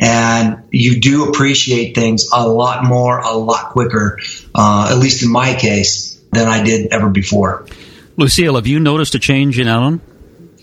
And 0.00 0.62
you 0.70 0.98
do 0.98 1.28
appreciate 1.28 1.94
things 1.94 2.30
a 2.32 2.48
lot 2.48 2.84
more, 2.84 3.18
a 3.18 3.32
lot 3.32 3.70
quicker, 3.70 4.18
uh, 4.54 4.88
at 4.90 4.98
least 4.98 5.22
in 5.22 5.30
my 5.30 5.54
case, 5.54 6.18
than 6.32 6.48
I 6.48 6.64
did 6.64 6.90
ever 6.92 7.10
before. 7.10 7.66
Lucille, 8.16 8.54
have 8.56 8.66
you 8.66 8.80
noticed 8.80 9.14
a 9.14 9.18
change 9.18 9.58
in 9.58 9.68
Alan? 9.68 10.00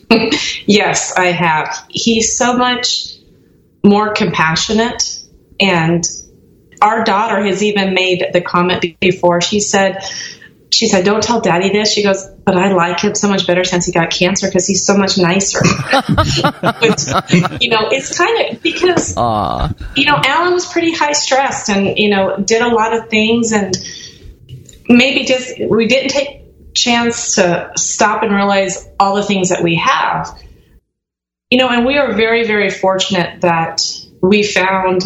yes, 0.65 1.13
I 1.15 1.27
have. 1.27 1.85
He's 1.89 2.35
so 2.37 2.57
much 2.57 3.15
more 3.83 4.13
compassionate. 4.13 5.23
And 5.59 6.03
our 6.81 7.03
daughter 7.03 7.43
has 7.43 7.63
even 7.63 7.93
made 7.93 8.25
the 8.33 8.41
comment 8.41 8.99
before. 8.99 9.41
She 9.41 9.59
said, 9.59 10.03
she 10.71 10.87
said, 10.87 11.05
"Don't 11.05 11.23
tell 11.23 11.39
Daddy 11.39 11.69
this." 11.69 11.91
She 11.91 12.03
goes, 12.03 12.25
"But 12.45 12.57
I 12.57 12.73
like 12.73 12.99
him 12.99 13.15
so 13.15 13.29
much 13.29 13.47
better 13.47 13.63
since 13.63 13.85
he 13.85 13.91
got 13.91 14.09
cancer 14.09 14.47
because 14.47 14.67
he's 14.67 14.85
so 14.85 14.97
much 14.97 15.17
nicer." 15.17 15.59
but, 16.61 17.61
you 17.61 17.69
know, 17.69 17.89
it's 17.89 18.17
kind 18.17 18.49
of 18.51 18.61
because 18.61 19.15
Aww. 19.15 19.73
you 19.95 20.05
know 20.05 20.19
Alan 20.23 20.53
was 20.53 20.65
pretty 20.65 20.93
high 20.93 21.13
stressed 21.13 21.69
and 21.69 21.97
you 21.97 22.09
know 22.09 22.37
did 22.37 22.61
a 22.61 22.69
lot 22.69 22.93
of 22.95 23.09
things 23.09 23.51
and 23.51 23.77
maybe 24.89 25.25
just 25.25 25.53
we 25.69 25.87
didn't 25.87 26.09
take 26.09 26.73
chance 26.73 27.35
to 27.35 27.71
stop 27.75 28.23
and 28.23 28.33
realize 28.33 28.87
all 28.99 29.15
the 29.15 29.23
things 29.23 29.49
that 29.49 29.63
we 29.63 29.75
have. 29.75 30.37
You 31.49 31.59
know, 31.59 31.69
and 31.69 31.85
we 31.85 31.97
are 31.97 32.13
very 32.13 32.45
very 32.45 32.69
fortunate 32.69 33.41
that 33.41 33.81
we 34.21 34.43
found 34.43 35.03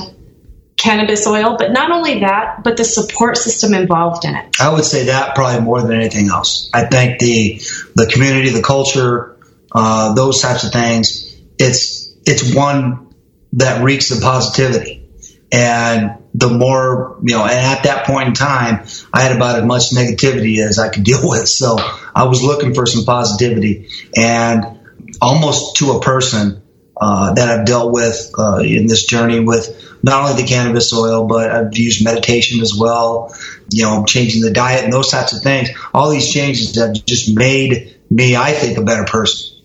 cannabis 0.82 1.28
oil, 1.28 1.56
but 1.58 1.72
not 1.72 1.92
only 1.92 2.22
that, 2.22 2.64
but 2.64 2.76
the 2.76 2.84
support 2.84 3.38
system 3.38 3.74
involved 3.74 4.26
in 4.26 4.36
it. 4.36 4.60
I 4.60 4.74
would 4.74 4.84
say 4.84 5.06
that 5.06 5.36
probably 5.36 5.62
more 5.62 5.82
than 5.82 5.94
anything 5.94 6.30
else. 6.30 6.70
I 6.74 6.86
think 6.86 7.20
the 7.20 7.62
the 7.96 8.08
community, 8.08 8.50
the 8.50 8.64
culture, 8.64 9.38
uh, 9.72 10.14
those 10.14 10.42
types 10.42 10.64
of 10.64 10.72
things. 10.72 11.40
It's 11.60 12.14
it's 12.26 12.54
one 12.56 13.14
that 13.54 13.84
reeks 13.84 14.12
of 14.12 14.22
positivity, 14.22 15.08
and 15.52 16.18
the 16.34 16.50
more 16.50 17.20
you 17.22 17.36
know. 17.36 17.44
And 17.44 17.54
at 17.54 17.84
that 17.84 18.08
point 18.08 18.30
in 18.30 18.34
time, 18.34 18.88
I 19.14 19.22
had 19.22 19.36
about 19.36 19.60
as 19.60 19.66
much 19.66 19.92
negativity 19.92 20.66
as 20.66 20.80
I 20.80 20.90
could 20.90 21.04
deal 21.12 21.22
with. 21.24 21.48
So 21.48 21.78
I 22.16 22.24
was 22.24 22.42
looking 22.42 22.74
for 22.74 22.88
some 22.88 23.06
positivity, 23.06 23.90
and 24.16 24.80
almost 25.22 25.78
to 25.78 25.92
a 25.92 26.02
person 26.02 26.61
uh, 27.02 27.34
that 27.34 27.50
I've 27.50 27.66
dealt 27.66 27.92
with 27.92 28.32
uh, 28.38 28.58
in 28.58 28.86
this 28.86 29.08
journey 29.08 29.40
with 29.40 29.98
not 30.04 30.22
only 30.22 30.44
the 30.44 30.48
cannabis 30.48 30.94
oil, 30.94 31.26
but 31.26 31.50
I've 31.50 31.76
used 31.76 32.04
meditation 32.04 32.62
as 32.62 32.76
well, 32.76 33.36
you 33.72 33.84
know, 33.84 34.06
changing 34.06 34.44
the 34.44 34.52
diet 34.52 34.84
and 34.84 34.94
those 34.94 35.10
types 35.10 35.34
of 35.34 35.42
things. 35.42 35.70
All 35.96 36.12
these 36.12 36.32
changes 36.32 36.76
have 36.76 36.94
just 37.06 37.36
made 37.36 37.98
me, 38.12 38.36
I 38.36 38.52
think, 38.52 38.78
a 38.78 38.84
better 38.84 39.06
person. 39.06 39.58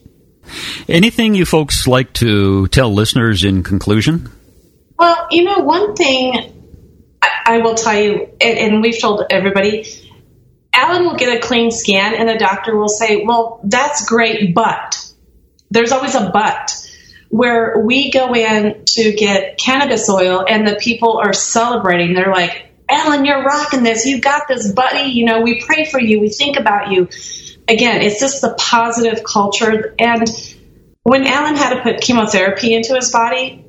Anything 0.89 1.35
you 1.35 1.45
folks 1.45 1.87
like 1.87 2.15
to 2.15 2.69
tell 2.69 2.93
listeners 2.93 3.45
in 3.45 3.63
conclusion? 3.63 4.31
Well, 4.99 5.27
you 5.31 5.45
know, 5.45 5.59
one 5.59 5.95
thing 5.95 6.55
I, 7.21 7.29
I 7.45 7.59
will 7.59 7.75
tell 7.75 8.01
you, 8.01 8.31
and, 8.41 8.59
and 8.59 8.83
we've 8.83 8.99
told 8.99 9.25
everybody, 9.29 9.85
Alan 10.73 11.05
will 11.05 11.17
get 11.17 11.37
a 11.37 11.41
clean 11.41 11.71
scan, 11.71 12.15
and 12.15 12.31
the 12.31 12.39
doctor 12.39 12.75
will 12.77 12.89
say, 12.89 13.25
Well, 13.27 13.61
that's 13.65 14.07
great, 14.07 14.55
but 14.55 15.13
there's 15.71 15.93
always 15.93 16.15
a 16.15 16.31
but 16.33 16.73
where 17.29 17.79
we 17.85 18.11
go 18.11 18.35
in 18.35 18.85
to 18.87 19.13
get 19.13 19.59
cannabis 19.59 20.09
oil 20.09 20.45
and 20.49 20.67
the 20.67 20.77
people 20.77 21.19
are 21.19 21.33
celebrating. 21.33 22.15
They're 22.15 22.33
like, 22.33 22.67
Alan, 22.89 23.25
you're 23.25 23.43
rocking 23.43 23.83
this. 23.83 24.07
You 24.07 24.21
got 24.21 24.49
this, 24.49 24.73
buddy. 24.73 25.11
You 25.11 25.25
know, 25.25 25.41
we 25.41 25.61
pray 25.61 25.85
for 25.85 26.01
you. 26.01 26.21
We 26.21 26.29
think 26.29 26.57
about 26.57 26.93
you. 26.93 27.09
Again, 27.69 28.01
it's 28.03 28.21
just 28.21 28.43
the 28.43 28.55
positive 28.57 29.25
culture. 29.25 29.95
And 29.99 30.29
when 31.03 31.27
Alan 31.27 31.57
had 31.57 31.75
to 31.75 31.83
put 31.83 32.01
chemotherapy 32.01 32.75
into 32.75 32.95
his 32.95 33.11
body, 33.11 33.65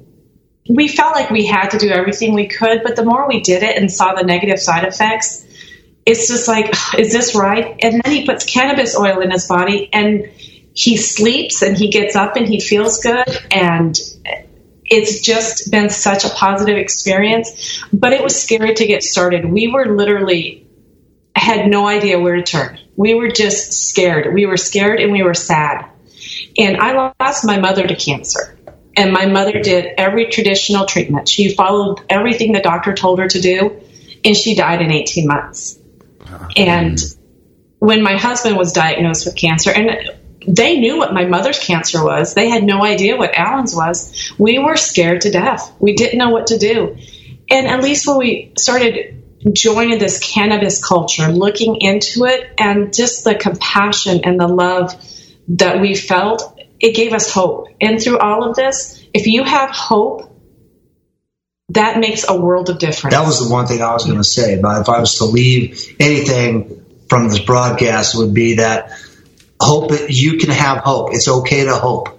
we 0.70 0.88
felt 0.88 1.16
like 1.16 1.30
we 1.32 1.46
had 1.46 1.70
to 1.70 1.80
do 1.80 1.90
everything 1.90 2.34
we 2.34 2.48
could. 2.48 2.84
But 2.84 2.96
the 2.96 3.06
more 3.06 3.28
we 3.28 3.40
did 3.40 3.64
it 3.64 3.78
and 3.78 3.92
saw 3.92 4.14
the 4.14 4.24
negative 4.24 4.60
side 4.60 4.84
effects, 4.84 5.46
it's 6.06 6.28
just 6.28 6.48
like, 6.48 6.74
is 6.98 7.12
this 7.12 7.36
right? 7.36 7.76
And 7.82 8.02
then 8.04 8.14
he 8.14 8.26
puts 8.26 8.46
cannabis 8.46 8.96
oil 8.96 9.20
in 9.22 9.32
his 9.32 9.48
body 9.48 9.90
and 9.92 10.30
he 10.78 10.96
sleeps 10.96 11.64
and 11.64 11.76
he 11.76 11.90
gets 11.90 12.16
up 12.16 12.36
and 12.36 12.48
he 12.48 12.60
feels 12.60 13.00
good. 13.00 13.28
And 13.50 13.98
it's 14.86 15.22
just 15.22 15.72
been 15.72 15.90
such 15.90 16.24
a 16.24 16.30
positive 16.30 16.78
experience 16.78 17.84
but 17.92 18.14
it 18.14 18.24
was 18.24 18.42
scary 18.42 18.74
to 18.76 18.86
get 18.86 19.04
started. 19.04 19.44
We 19.44 19.68
were 19.68 19.98
literally 19.98 20.66
had 21.36 21.68
no 21.68 21.88
idea 21.88 22.20
where 22.20 22.36
to 22.36 22.44
turn. 22.44 22.80
We 22.96 23.16
were 23.16 23.30
just 23.30 23.90
scared. 23.90 24.34
We 24.34 24.46
were 24.46 24.56
scared 24.56 25.02
and 25.02 25.12
we 25.12 25.24
were 25.24 25.34
sad. 25.34 25.86
And 26.58 26.78
i 26.78 27.12
lost 27.20 27.46
my 27.46 27.60
mother 27.60 27.86
to 27.86 27.96
cancer. 27.96 28.58
And 28.96 29.12
my 29.12 29.26
mother 29.26 29.60
did 29.60 29.88
every 29.98 30.28
traditional 30.28 30.86
treatment. 30.86 31.28
She 31.28 31.54
followed 31.54 32.02
everything 32.10 32.52
the 32.52 32.62
doctor 32.62 32.94
told 32.94 33.20
her 33.20 33.28
to 33.28 33.42
do 33.42 33.82
and 34.24 34.36
she 34.36 34.56
died 34.56 34.82
in 34.82 34.92
18 34.92 35.28
months. 35.28 35.80
And 36.56 37.00
when 37.80 38.04
my 38.04 38.16
husband 38.18 38.58
was 38.58 38.74
diagnosed 38.74 39.26
with 39.26 39.36
cancer 39.36 39.72
and 39.72 39.90
they 40.48 40.80
knew 40.80 40.98
what 40.98 41.14
my 41.14 41.26
mother's 41.26 41.60
cancer 41.60 42.04
was. 42.04 42.34
They 42.34 42.50
had 42.50 42.64
no 42.64 42.84
idea 42.84 43.18
what 43.18 43.36
Alan's 43.36 43.76
was. 43.76 44.32
We 44.38 44.60
were 44.60 44.78
scared 44.78 45.22
to 45.22 45.32
death. 45.32 45.74
We 45.80 45.94
didn't 45.94 46.18
know 46.18 46.30
what 46.30 46.48
to 46.48 46.58
do. 46.58 46.98
And 47.50 47.68
at 47.68 47.84
least 47.84 48.08
when 48.08 48.18
we 48.18 48.54
started 48.58 49.24
joining 49.54 50.00
this 50.00 50.20
cannabis 50.20 50.84
culture, 50.84 51.28
looking 51.28 51.82
into 51.82 52.26
it, 52.26 52.50
and 52.58 52.94
just 52.94 53.24
the 53.24 53.36
compassion 53.36 54.22
and 54.24 54.40
the 54.40 54.48
love 54.48 54.94
that 55.50 55.82
we 55.82 55.96
felt, 55.96 56.60
it 56.80 56.96
gave 56.96 57.14
us 57.14 57.32
hope. 57.32 57.68
And 57.82 58.02
through 58.02 58.20
all 58.20 58.50
of 58.50 58.56
this, 58.56 59.04
if 59.14 59.28
you 59.28 59.44
have 59.44 59.70
hope, 59.70 60.34
that 61.70 62.00
makes 62.00 62.28
a 62.28 62.40
world 62.40 62.70
of 62.70 62.80
difference. 62.80 63.14
That 63.14 63.26
was 63.26 63.46
the 63.46 63.54
one 63.54 63.68
thing 63.68 63.82
I 63.82 63.92
was 63.94 64.06
going 64.06 64.18
to 64.18 64.24
say. 64.24 64.60
But 64.62 64.82
if 64.82 64.90
I 64.90 65.00
was 65.02 65.16
to 65.16 65.26
leave 65.26 65.96
anything 66.00 66.86
from 67.10 67.28
this 67.28 67.40
broadcast, 67.40 68.18
would 68.18 68.34
be 68.34 68.56
that 68.56 68.92
hope 69.60 69.92
you 70.10 70.38
can 70.38 70.50
have 70.50 70.80
hope. 70.80 71.14
It's 71.14 71.28
okay 71.28 71.66
to 71.66 71.76
hope, 71.76 72.10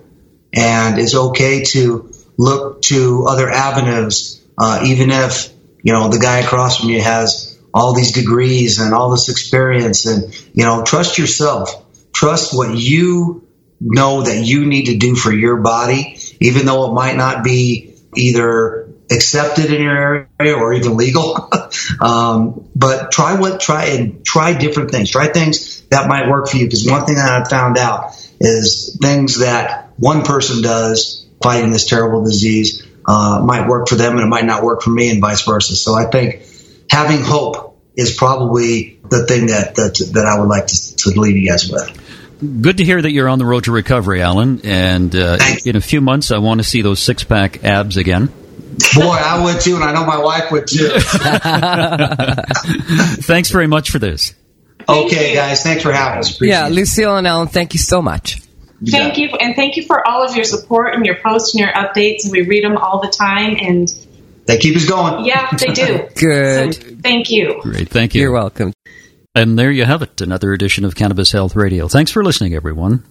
and 0.53 0.99
it's 0.99 1.15
okay 1.15 1.65
to 1.65 2.13
look 2.37 2.83
to 2.83 3.27
other 3.29 3.51
avenues, 3.51 4.45
uh, 4.57 4.83
even 4.85 5.11
if 5.11 5.53
you 5.83 5.93
know 5.93 6.09
the 6.09 6.19
guy 6.19 6.39
across 6.39 6.81
from 6.81 6.91
you 6.91 7.01
has 7.01 7.59
all 7.73 7.95
these 7.95 8.13
degrees 8.13 8.81
and 8.81 8.95
all 8.95 9.11
this 9.11 9.29
experience, 9.29 10.07
and 10.07 10.35
you 10.55 10.65
know, 10.65 10.83
trust 10.83 11.19
yourself. 11.19 11.85
Trust 12.13 12.57
what 12.57 12.77
you 12.77 13.47
know 13.81 14.23
that 14.23 14.45
you 14.45 14.67
need 14.67 14.87
to 14.87 14.97
do 14.97 15.15
for 15.15 15.33
your 15.33 15.59
body, 15.59 16.19
even 16.41 16.67
though 16.67 16.91
it 16.91 16.95
might 16.95 17.17
not 17.17 17.45
be 17.45 17.95
either 18.17 18.88
accepted 19.11 19.73
in 19.73 19.83
your 19.83 20.29
area 20.39 20.55
or 20.55 20.73
even 20.73 20.97
legal. 20.97 21.51
um, 22.01 22.69
but 22.75 23.11
try 23.11 23.39
what 23.39 23.61
try 23.61 23.87
and 23.87 24.25
try 24.25 24.57
different 24.57 24.91
things. 24.91 25.11
Try 25.11 25.29
things 25.29 25.83
that 25.89 26.09
might 26.09 26.29
work 26.29 26.49
for 26.49 26.57
you. 26.57 26.67
Because 26.67 26.87
one 26.89 27.05
thing 27.07 27.17
that 27.17 27.31
I've 27.31 27.49
found 27.49 27.79
out 27.79 28.15
is 28.41 28.99
things 29.01 29.41
that 29.41 29.91
one 29.97 30.23
person 30.23 30.63
does 30.63 31.27
fighting 31.43 31.71
this 31.71 31.87
terrible 31.87 32.25
disease 32.25 32.87
uh, 33.07 33.41
might 33.45 33.69
work 33.69 33.89
for 33.89 33.95
them 33.95 34.13
and 34.13 34.21
it 34.21 34.27
might 34.27 34.45
not 34.45 34.63
work 34.63 34.83
for 34.83 34.91
me, 34.91 35.11
and 35.11 35.21
vice 35.21 35.43
versa. 35.43 35.75
So 35.75 35.95
I 35.95 36.05
think 36.05 36.43
having 36.91 37.21
hope 37.23 37.81
is 37.97 38.15
probably 38.15 39.01
the 39.09 39.27
thing 39.27 39.47
that 39.47 39.75
that, 39.77 39.95
that 40.13 40.27
I 40.27 40.39
would 40.39 40.49
like 40.49 40.67
to, 40.67 40.97
to 40.97 41.21
leave 41.21 41.37
you 41.37 41.49
guys 41.49 41.69
with. 41.71 42.05
Good 42.63 42.77
to 42.77 42.85
hear 42.85 43.03
that 43.03 43.11
you're 43.11 43.29
on 43.29 43.41
the 43.41 43.45
road 43.45 43.65
to 43.65 43.73
recovery, 43.73 44.23
Alan. 44.23 44.61
And 44.63 45.15
uh, 45.17 45.39
in 45.65 45.75
a 45.75 45.81
few 45.81 46.01
months, 46.01 46.31
I 46.31 46.39
want 46.39 46.61
to 46.61 46.65
see 46.65 46.83
those 46.83 47.01
six 47.01 47.25
pack 47.25 47.65
abs 47.65 47.97
again. 47.97 48.33
Boy, 48.95 49.17
I 49.17 49.43
would 49.45 49.61
too, 49.61 49.75
and 49.75 49.85
I 49.85 49.93
know 49.93 50.05
my 50.05 50.19
wife 50.19 50.51
would 50.53 50.67
too. 50.67 50.89
Thanks 53.23 53.51
very 53.51 53.67
much 53.67 53.91
for 53.91 53.99
this. 53.99 54.35
okay, 54.89 55.35
guys, 55.35 55.63
thanks 55.63 55.83
for 55.83 55.93
having 55.93 56.21
us. 56.21 56.35
Appreciate 56.35 56.57
yeah, 56.57 56.69
Lucille 56.69 57.17
and 57.17 57.27
Ellen, 57.27 57.49
thank 57.49 57.75
you 57.75 57.81
so 57.81 58.01
much. 58.01 58.41
You 58.81 58.93
thank 58.93 59.19
you, 59.19 59.29
and 59.41 59.57
thank 59.57 59.77
you 59.77 59.85
for 59.85 60.07
all 60.07 60.23
of 60.23 60.37
your 60.37 60.45
support 60.45 60.95
and 60.95 61.05
your 61.05 61.17
posts 61.17 61.55
and 61.55 61.61
your 61.61 61.73
updates. 61.73 62.25
And 62.25 62.33
we 62.33 62.43
read 62.43 62.65
them 62.65 62.77
all 62.77 63.01
the 63.01 63.09
time, 63.09 63.57
and 63.61 63.89
they 64.47 64.57
keep 64.57 64.77
us 64.77 64.89
going. 64.89 65.25
Yeah, 65.25 65.51
they 65.51 65.73
do. 65.73 66.09
Good. 66.15 66.75
So, 66.75 66.83
thank 67.03 67.31
you. 67.31 67.59
Great. 67.61 67.89
Thank 67.89 68.15
you. 68.15 68.23
You're 68.23 68.33
welcome. 68.33 68.73
And 69.35 69.59
there 69.59 69.71
you 69.71 69.85
have 69.85 70.03
it, 70.03 70.21
another 70.21 70.53
edition 70.53 70.85
of 70.85 70.95
Cannabis 70.95 71.33
Health 71.33 71.57
Radio. 71.57 71.89
Thanks 71.89 72.11
for 72.11 72.25
listening, 72.25 72.55
everyone. 72.55 73.05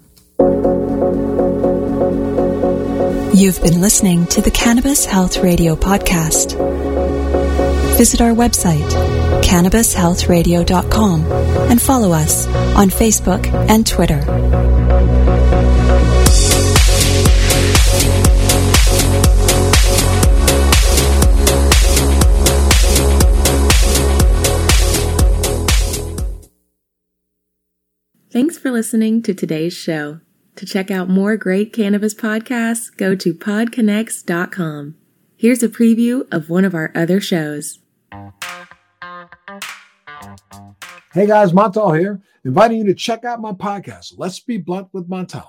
You've 3.38 3.62
been 3.62 3.82
listening 3.82 4.26
to 4.28 4.41
the 4.41 4.50
Cannabis 4.50 5.06
Health 5.06 5.38
Radio 5.43 5.76
podcast. 5.76 6.58
Visit 7.95 8.19
our 8.19 8.32
website, 8.32 8.89
cannabishealthradio.com, 9.43 11.21
and 11.69 11.80
follow 11.80 12.13
us 12.13 12.47
on 12.76 12.89
Facebook 12.89 13.45
and 13.69 13.86
Twitter. 13.86 14.21
Thanks 28.32 28.58
for 28.58 28.71
listening 28.71 29.21
to 29.21 29.36
today's 29.36 29.73
show. 29.73 30.21
To 30.58 30.65
check 30.65 30.89
out 30.89 31.08
more 31.08 31.38
great 31.38 31.72
cannabis 31.72 32.15
podcasts, 32.15 32.96
go 32.98 33.15
to 33.15 33.34
podconx.com. 33.34 34.96
Here's 35.36 35.62
a 35.62 35.70
preview 35.70 36.28
of 36.34 36.50
one 36.50 36.65
of 36.65 36.74
our 36.74 36.91
other 36.96 37.22
shows. 37.22 37.78
Hey 41.13 41.28
guys, 41.28 41.52
Montel 41.52 41.98
here, 41.98 42.22
inviting 42.43 42.80
you 42.80 42.86
to 42.86 42.96
check 42.96 43.24
out 43.24 43.39
my 43.39 43.52
podcast, 43.52 44.14
Let's 44.18 44.39
Be 44.39 44.58
Blunt 44.58 44.88
with 44.93 45.08
Montel, 45.08 45.47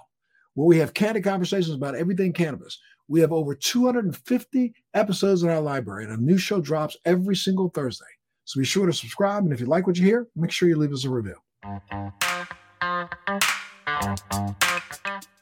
where 0.53 0.67
we 0.67 0.77
have 0.77 0.93
candid 0.93 1.25
conversations 1.25 1.75
about 1.75 1.95
everything 1.95 2.35
cannabis. 2.35 2.79
We 3.09 3.21
have 3.21 3.33
over 3.33 3.55
250 3.55 4.75
episodes 4.93 5.43
in 5.43 5.49
our 5.49 5.63
library, 5.63 6.05
and 6.05 6.13
a 6.13 6.23
new 6.23 6.37
show 6.37 6.61
drops 6.61 6.99
every 7.07 7.37
single 7.37 7.71
Thursday. 7.71 8.05
So 8.45 8.61
be 8.61 8.67
sure 8.67 8.85
to 8.85 8.93
subscribe, 8.93 9.45
and 9.45 9.55
if 9.55 9.61
you 9.61 9.67
like 9.67 9.87
what 9.87 9.97
you 9.97 10.05
hear, 10.05 10.29
make 10.37 10.51
sure 10.51 10.69
you 10.69 10.77
leave 10.77 10.93
us 10.93 11.07
a 11.07 11.11
review. 11.11 11.37
Thank 13.89 14.20
you. 15.07 15.38